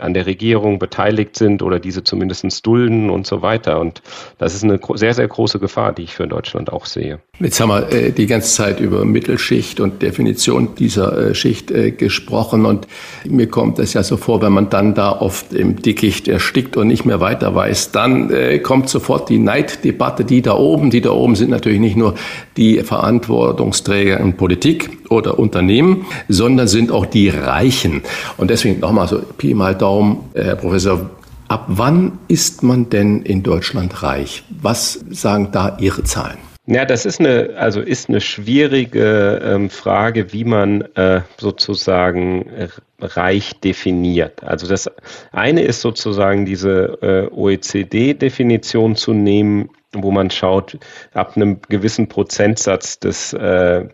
an 0.00 0.14
der 0.14 0.26
Regierung 0.26 0.78
beteiligt 0.78 1.36
sind 1.36 1.62
oder 1.62 1.78
diese 1.78 2.04
zumindest 2.04 2.38
dulden 2.66 3.10
und 3.10 3.26
so 3.26 3.42
weiter. 3.42 3.80
Und 3.80 4.02
das 4.38 4.54
ist 4.54 4.64
eine 4.64 4.80
sehr, 4.94 5.14
sehr 5.14 5.28
große 5.28 5.58
Gefahr, 5.58 5.92
die 5.92 6.02
ich 6.02 6.14
für 6.14 6.26
Deutschland 6.26 6.72
auch 6.72 6.86
sehe. 6.86 7.20
Jetzt 7.40 7.60
haben 7.60 7.68
wir 7.70 8.10
die 8.10 8.26
ganze 8.26 8.54
Zeit 8.54 8.80
über 8.80 9.04
Mittelschicht 9.04 9.80
und 9.80 10.02
Definition 10.02 10.74
dieser 10.76 11.34
Schicht 11.34 11.70
gesprochen 11.98 12.64
und 12.64 12.86
mir 13.28 13.48
kommt 13.48 13.78
es 13.78 13.92
ja 13.92 14.02
so 14.02 14.16
vor, 14.16 14.40
wenn 14.42 14.52
man 14.52 14.70
dann 14.70 14.94
da 14.94 15.12
oft 15.12 15.52
im 15.52 15.76
Dickicht 15.82 16.28
erstickt 16.28 16.76
und 16.76 16.88
nicht 16.88 17.04
mehr 17.04 17.20
weiter 17.20 17.54
weiß, 17.54 17.92
dann 17.92 18.30
äh, 18.30 18.58
kommt 18.58 18.88
sofort 18.88 19.28
die 19.28 19.38
Neiddebatte, 19.38 20.24
die 20.24 20.42
da 20.42 20.54
oben, 20.56 20.90
die 20.90 21.00
da 21.00 21.10
oben 21.10 21.34
sind 21.36 21.50
natürlich 21.50 21.80
nicht 21.80 21.96
nur 21.96 22.14
die 22.56 22.82
Verantwortungsträger 22.82 24.18
in 24.20 24.36
Politik 24.36 24.98
oder 25.10 25.38
Unternehmen, 25.38 26.06
sondern 26.28 26.68
sind 26.68 26.90
auch 26.90 27.06
die 27.06 27.28
Reichen. 27.28 28.02
Und 28.36 28.50
deswegen 28.50 28.80
nochmal 28.80 29.08
so 29.08 29.18
Pi 29.36 29.54
mal 29.54 29.74
Daumen, 29.74 30.18
äh, 30.34 30.44
Herr 30.44 30.56
Professor, 30.56 31.10
ab 31.48 31.64
wann 31.68 32.18
ist 32.28 32.62
man 32.62 32.90
denn 32.90 33.22
in 33.22 33.42
Deutschland 33.42 34.02
reich? 34.02 34.44
Was 34.48 35.00
sagen 35.10 35.48
da 35.52 35.76
Ihre 35.80 36.04
Zahlen? 36.04 36.47
Ja, 36.70 36.84
das 36.84 37.06
ist 37.06 37.18
eine, 37.18 37.54
also 37.56 37.80
ist 37.80 38.10
eine 38.10 38.20
schwierige 38.20 39.40
ähm, 39.42 39.70
Frage, 39.70 40.34
wie 40.34 40.44
man 40.44 40.82
äh, 40.96 41.22
sozusagen 41.38 42.68
reich 43.00 43.58
definiert. 43.60 44.44
Also 44.44 44.66
das 44.66 44.90
eine 45.32 45.62
ist 45.62 45.80
sozusagen 45.80 46.44
diese 46.44 46.98
äh, 47.00 47.34
OECD-Definition 47.34 48.96
zu 48.96 49.14
nehmen, 49.14 49.70
wo 49.94 50.10
man 50.10 50.30
schaut, 50.30 50.76
ab 51.14 51.36
einem 51.36 51.58
gewissen 51.70 52.06
Prozentsatz 52.10 52.98
des 52.98 53.32
äh, 53.32 53.88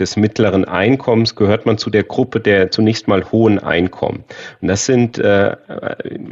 des 0.00 0.16
mittleren 0.16 0.64
Einkommens 0.64 1.36
gehört 1.36 1.66
man 1.66 1.78
zu 1.78 1.90
der 1.90 2.02
Gruppe 2.04 2.40
der 2.40 2.70
zunächst 2.70 3.06
mal 3.06 3.30
hohen 3.30 3.58
Einkommen. 3.58 4.24
Und 4.60 4.68
das 4.68 4.86
sind 4.86 5.18
äh, 5.18 5.56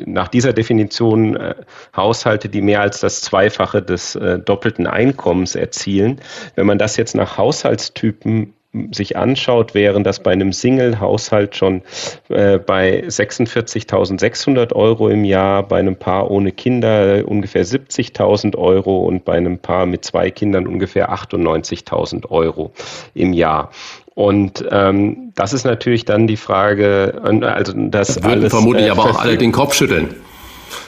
nach 0.07 0.28
dieser 0.28 0.52
Definition 0.52 1.37
äh, 1.37 1.54
Haushalte, 1.94 2.48
die 2.48 2.62
mehr 2.62 2.81
als 2.81 3.00
das 3.00 3.20
Zweifache 3.20 3.83
des 3.83 4.14
äh, 4.16 4.38
doppelten 4.38 4.87
Einkommens 4.87 5.54
erzielen. 5.54 6.20
Wenn 6.54 6.66
man 6.66 6.78
das 6.78 6.96
jetzt 6.96 7.14
nach 7.14 7.38
Haushaltstypen 7.38 8.54
sich 8.92 9.16
anschaut, 9.16 9.74
wären 9.74 10.04
das 10.04 10.22
bei 10.22 10.31
einem 10.31 10.52
Single-Haushalt 10.52 11.57
schon 11.57 11.83
äh, 12.28 12.59
bei 12.59 13.02
46.600 13.04 14.74
Euro 14.74 15.09
im 15.09 15.24
Jahr, 15.24 15.62
bei 15.62 15.78
einem 15.78 15.96
Paar 15.96 16.31
ohne 16.31 16.52
Kinder 16.52 17.22
ungefähr 17.26 17.64
70.000 17.64 18.57
Euro 18.57 19.07
und 19.07 19.24
bei 19.24 19.35
einem 19.35 19.59
Paar 19.59 19.87
mit 19.87 20.04
zwei 20.04 20.31
Kindern 20.31 20.66
ungefähr 20.66 21.12
98.000 21.12 22.31
Euro 22.31 22.72
im 23.14 23.33
Jahr. 23.33 23.70
Und 24.14 24.64
ähm, 24.70 25.33
das 25.35 25.52
ist 25.52 25.64
natürlich 25.64 26.04
dann 26.04 26.26
die 26.26 26.37
Frage, 26.37 27.20
also 27.22 27.72
das, 27.72 28.09
das 28.09 28.16
würden 28.16 28.40
alles, 28.40 28.52
vermutlich 28.52 28.87
äh, 28.87 28.90
aber 28.90 29.04
auch 29.04 29.18
alle 29.18 29.38
den 29.38 29.52
Kopf 29.52 29.74
schütteln. 29.74 30.14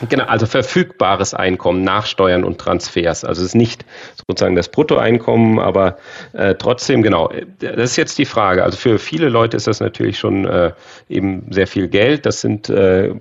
Genau, 0.08 0.24
also 0.24 0.46
verfügbares 0.46 1.34
Einkommen 1.34 1.82
nach 1.82 2.06
Steuern 2.06 2.44
und 2.44 2.58
Transfers. 2.58 3.24
Also 3.24 3.42
es 3.42 3.48
ist 3.48 3.54
nicht 3.54 3.84
sozusagen 4.26 4.56
das 4.56 4.68
Bruttoeinkommen, 4.68 5.58
aber 5.58 5.98
äh, 6.32 6.54
trotzdem, 6.54 7.02
genau, 7.02 7.30
das 7.58 7.90
ist 7.90 7.96
jetzt 7.96 8.18
die 8.18 8.24
Frage. 8.24 8.64
Also 8.64 8.76
für 8.76 8.98
viele 8.98 9.28
Leute 9.28 9.56
ist 9.56 9.66
das 9.66 9.80
natürlich 9.80 10.18
schon 10.18 10.44
äh, 10.46 10.72
eben 11.08 11.46
sehr 11.50 11.66
viel 11.66 11.88
Geld. 11.88 12.26
Das 12.26 12.40
sind 12.40 12.68
äh, 12.68 13.14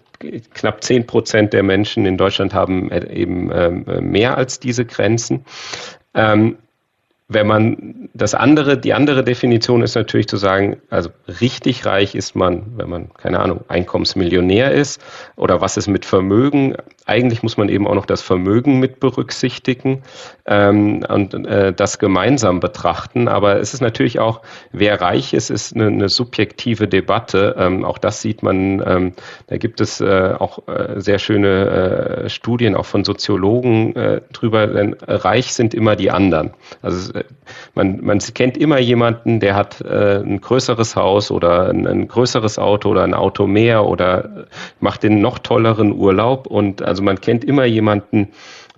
knapp 0.53 0.83
zehn 0.83 1.05
Prozent 1.05 1.53
der 1.53 1.63
Menschen 1.63 2.05
in 2.05 2.17
Deutschland 2.17 2.53
haben 2.53 2.91
äh, 2.91 3.11
eben 3.13 3.49
ähm, 3.53 3.85
mehr 4.01 4.37
als 4.37 4.59
diese 4.59 4.85
Grenzen. 4.85 5.45
Ähm, 6.13 6.57
wenn 7.31 7.45
man 7.45 8.09
das 8.15 8.33
andere, 8.33 8.77
die 8.77 8.93
andere 8.95 9.23
Definition 9.23 9.83
ist 9.83 9.93
natürlich 9.93 10.27
zu 10.27 10.37
sagen, 10.37 10.77
also 10.89 11.11
richtig 11.39 11.85
reich 11.85 12.15
ist 12.15 12.35
man, 12.35 12.63
wenn 12.75 12.89
man, 12.89 13.13
keine 13.13 13.39
Ahnung, 13.39 13.63
Einkommensmillionär 13.67 14.71
ist 14.71 14.99
oder 15.35 15.61
was 15.61 15.77
ist 15.77 15.87
mit 15.87 16.05
Vermögen. 16.05 16.75
Eigentlich 17.09 17.41
muss 17.41 17.57
man 17.57 17.69
eben 17.69 17.87
auch 17.87 17.95
noch 17.95 18.05
das 18.05 18.21
Vermögen 18.21 18.79
mit 18.79 18.99
berücksichtigen 18.99 20.03
ähm, 20.45 21.03
und 21.09 21.33
äh, 21.33 21.73
das 21.73 21.97
gemeinsam 21.97 22.59
betrachten. 22.59 23.27
Aber 23.27 23.59
es 23.59 23.73
ist 23.73 23.81
natürlich 23.81 24.19
auch, 24.19 24.41
wer 24.71 25.01
reich 25.01 25.33
ist, 25.33 25.49
ist 25.49 25.75
eine, 25.75 25.87
eine 25.87 26.09
subjektive 26.09 26.87
Debatte. 26.87 27.55
Ähm, 27.57 27.83
auch 27.83 27.97
das 27.97 28.21
sieht 28.21 28.43
man, 28.43 28.81
ähm, 28.85 29.13
da 29.47 29.57
gibt 29.57 29.81
es 29.81 30.01
äh, 30.01 30.35
auch 30.37 30.67
äh, 30.67 31.01
sehr 31.01 31.17
schöne 31.17 32.25
äh, 32.25 32.29
Studien 32.29 32.75
auch 32.75 32.85
von 32.85 33.03
Soziologen 33.03 33.95
äh, 33.95 34.21
drüber, 34.31 34.67
denn 34.67 34.95
reich 35.07 35.53
sind 35.53 35.73
immer 35.73 35.95
die 35.95 36.11
anderen. 36.11 36.51
Also 36.81 37.11
man, 37.73 38.03
man 38.03 38.19
kennt 38.19 38.57
immer 38.57 38.79
jemanden, 38.79 39.39
der 39.39 39.55
hat 39.55 39.81
äh, 39.81 40.19
ein 40.19 40.41
größeres 40.41 40.95
Haus 40.95 41.31
oder 41.31 41.69
ein, 41.69 41.87
ein, 41.87 42.07
größeres 42.07 42.59
Auto 42.59 42.89
oder 42.89 43.03
ein 43.03 43.13
Auto 43.13 43.47
mehr 43.47 43.85
oder 43.85 44.47
macht 44.79 45.03
den 45.03 45.21
noch 45.21 45.39
tolleren 45.39 45.93
Urlaub 45.93 46.47
und 46.47 46.81
also 46.81 46.98
man 47.03 47.21
kennt 47.21 47.43
immer 47.43 47.65
jemanden, 47.65 48.29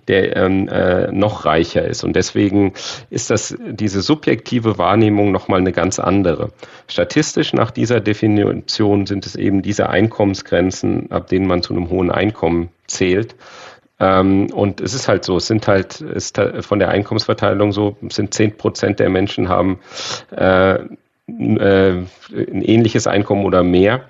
der 0.08 0.36
ähm, 0.36 0.68
äh, 0.68 1.12
noch 1.12 1.44
reicher 1.44 1.84
ist. 1.84 2.02
Und 2.02 2.16
deswegen 2.16 2.72
ist 3.10 3.30
das 3.30 3.56
diese 3.60 4.02
subjektive 4.02 4.78
Wahrnehmung 4.78 5.30
nochmal 5.30 5.60
eine 5.60 5.72
ganz 5.72 5.98
andere. 5.98 6.50
Statistisch 6.88 7.52
nach 7.52 7.70
dieser 7.70 8.00
Definition 8.00 9.06
sind 9.06 9.26
es 9.26 9.36
eben 9.36 9.62
diese 9.62 9.88
Einkommensgrenzen, 9.88 11.10
ab 11.12 11.28
denen 11.28 11.46
man 11.46 11.62
zu 11.62 11.74
einem 11.74 11.88
hohen 11.88 12.10
Einkommen 12.10 12.70
zählt. 12.86 13.36
Ähm, 14.00 14.48
und 14.52 14.80
es 14.80 14.94
ist 14.94 15.06
halt 15.06 15.24
so, 15.24 15.36
es 15.36 15.46
sind 15.46 15.68
halt, 15.68 16.00
ist 16.00 16.40
von 16.60 16.80
der 16.80 16.88
Einkommensverteilung 16.88 17.70
so, 17.72 17.96
sind 18.08 18.34
zehn 18.34 18.56
Prozent 18.56 18.98
der 18.98 19.08
Menschen 19.08 19.48
haben 19.48 19.78
äh, 20.36 20.78
äh, 21.28 22.02
ein 22.30 22.62
ähnliches 22.62 23.06
Einkommen 23.06 23.44
oder 23.44 23.62
mehr. 23.62 24.08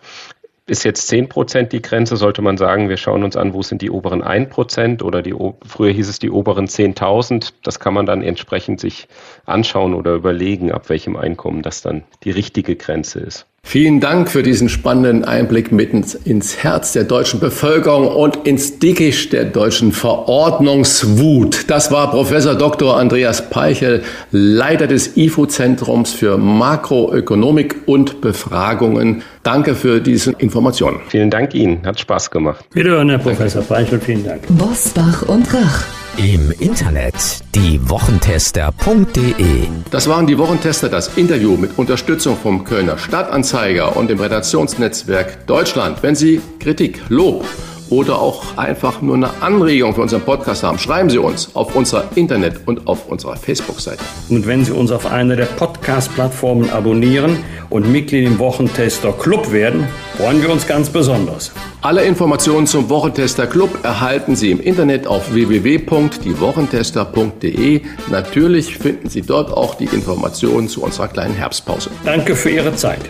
Ist 0.66 0.84
jetzt 0.84 1.08
10 1.08 1.28
Prozent 1.28 1.72
die 1.72 1.82
Grenze, 1.82 2.16
sollte 2.16 2.40
man 2.40 2.56
sagen, 2.56 2.88
wir 2.88 2.96
schauen 2.96 3.24
uns 3.24 3.36
an, 3.36 3.52
wo 3.52 3.62
sind 3.62 3.82
die 3.82 3.90
oberen 3.90 4.22
1 4.22 4.48
Prozent 4.48 5.02
oder 5.02 5.20
die, 5.20 5.34
früher 5.66 5.92
hieß 5.92 6.08
es 6.08 6.20
die 6.20 6.30
oberen 6.30 6.66
10.000. 6.66 7.52
Das 7.64 7.80
kann 7.80 7.94
man 7.94 8.06
dann 8.06 8.22
entsprechend 8.22 8.78
sich 8.78 9.08
anschauen 9.44 9.92
oder 9.92 10.14
überlegen, 10.14 10.70
ab 10.70 10.88
welchem 10.88 11.16
Einkommen 11.16 11.62
das 11.62 11.82
dann 11.82 12.04
die 12.22 12.30
richtige 12.30 12.76
Grenze 12.76 13.18
ist. 13.18 13.46
Vielen 13.72 14.00
Dank 14.00 14.28
für 14.28 14.42
diesen 14.42 14.68
spannenden 14.68 15.24
Einblick 15.24 15.72
mitten 15.72 16.04
ins 16.24 16.58
Herz 16.58 16.92
der 16.92 17.04
deutschen 17.04 17.40
Bevölkerung 17.40 18.06
und 18.06 18.46
ins 18.46 18.78
Dickicht 18.78 19.32
der 19.32 19.46
deutschen 19.46 19.92
Verordnungswut. 19.92 21.70
Das 21.70 21.90
war 21.90 22.10
Professor 22.10 22.54
Dr. 22.54 22.98
Andreas 22.98 23.48
Peichel, 23.48 24.02
Leiter 24.30 24.86
des 24.88 25.16
IFO-Zentrums 25.16 26.12
für 26.12 26.36
Makroökonomik 26.36 27.76
und 27.86 28.20
Befragungen. 28.20 29.22
Danke 29.42 29.74
für 29.74 30.00
diese 30.00 30.32
Informationen. 30.32 31.00
Vielen 31.08 31.30
Dank 31.30 31.54
Ihnen, 31.54 31.80
hat 31.86 31.98
Spaß 31.98 32.30
gemacht. 32.30 32.62
Wiederhören, 32.74 33.08
Herr 33.08 33.20
Professor 33.20 33.62
Peichel, 33.62 33.98
vielen 34.00 34.24
Dank. 34.24 34.42
Bosbach 34.50 35.22
und 35.22 35.46
Rach. 35.54 36.01
Im 36.18 36.52
Internet 36.60 37.14
diewochentester.de. 37.54 39.66
Das 39.90 40.06
waren 40.08 40.26
die 40.26 40.36
Wochentester, 40.36 40.90
das 40.90 41.16
Interview 41.16 41.56
mit 41.56 41.78
Unterstützung 41.78 42.36
vom 42.36 42.64
Kölner 42.64 42.98
Stadtanzeiger 42.98 43.96
und 43.96 44.10
dem 44.10 44.20
Redaktionsnetzwerk 44.20 45.46
Deutschland. 45.46 46.02
Wenn 46.02 46.14
Sie 46.14 46.42
Kritik, 46.60 47.00
Lob 47.08 47.46
oder 47.92 48.18
auch 48.18 48.56
einfach 48.56 49.02
nur 49.02 49.16
eine 49.16 49.42
Anregung 49.42 49.94
für 49.94 50.00
unseren 50.00 50.22
Podcast 50.22 50.62
haben, 50.62 50.78
schreiben 50.78 51.10
Sie 51.10 51.18
uns 51.18 51.54
auf 51.54 51.76
unserer 51.76 52.04
Internet- 52.14 52.66
und 52.66 52.86
auf 52.86 53.06
unserer 53.08 53.36
Facebook-Seite. 53.36 54.02
Und 54.30 54.46
wenn 54.46 54.64
Sie 54.64 54.72
uns 54.72 54.90
auf 54.90 55.04
einer 55.04 55.36
der 55.36 55.44
Podcast-Plattformen 55.44 56.70
abonnieren 56.70 57.36
und 57.68 57.92
Mitglied 57.92 58.26
im 58.26 58.38
Wochentester 58.38 59.12
Club 59.12 59.52
werden, 59.52 59.86
freuen 60.16 60.40
wir 60.40 60.50
uns 60.50 60.66
ganz 60.66 60.88
besonders. 60.88 61.52
Alle 61.82 62.04
Informationen 62.04 62.66
zum 62.66 62.88
Wochentester 62.88 63.46
Club 63.46 63.80
erhalten 63.82 64.36
Sie 64.36 64.50
im 64.50 64.60
Internet 64.60 65.06
auf 65.06 65.34
www.diewochentester.de. 65.34 67.82
Natürlich 68.10 68.78
finden 68.78 69.10
Sie 69.10 69.20
dort 69.20 69.52
auch 69.52 69.74
die 69.74 69.84
Informationen 69.84 70.68
zu 70.68 70.82
unserer 70.82 71.08
kleinen 71.08 71.34
Herbstpause. 71.34 71.90
Danke 72.06 72.36
für 72.36 72.48
Ihre 72.48 72.74
Zeit. 72.74 73.02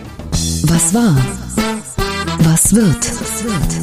Was 0.63 0.93
war? 0.93 1.15
Was 2.39 2.75
wird? 2.75 3.82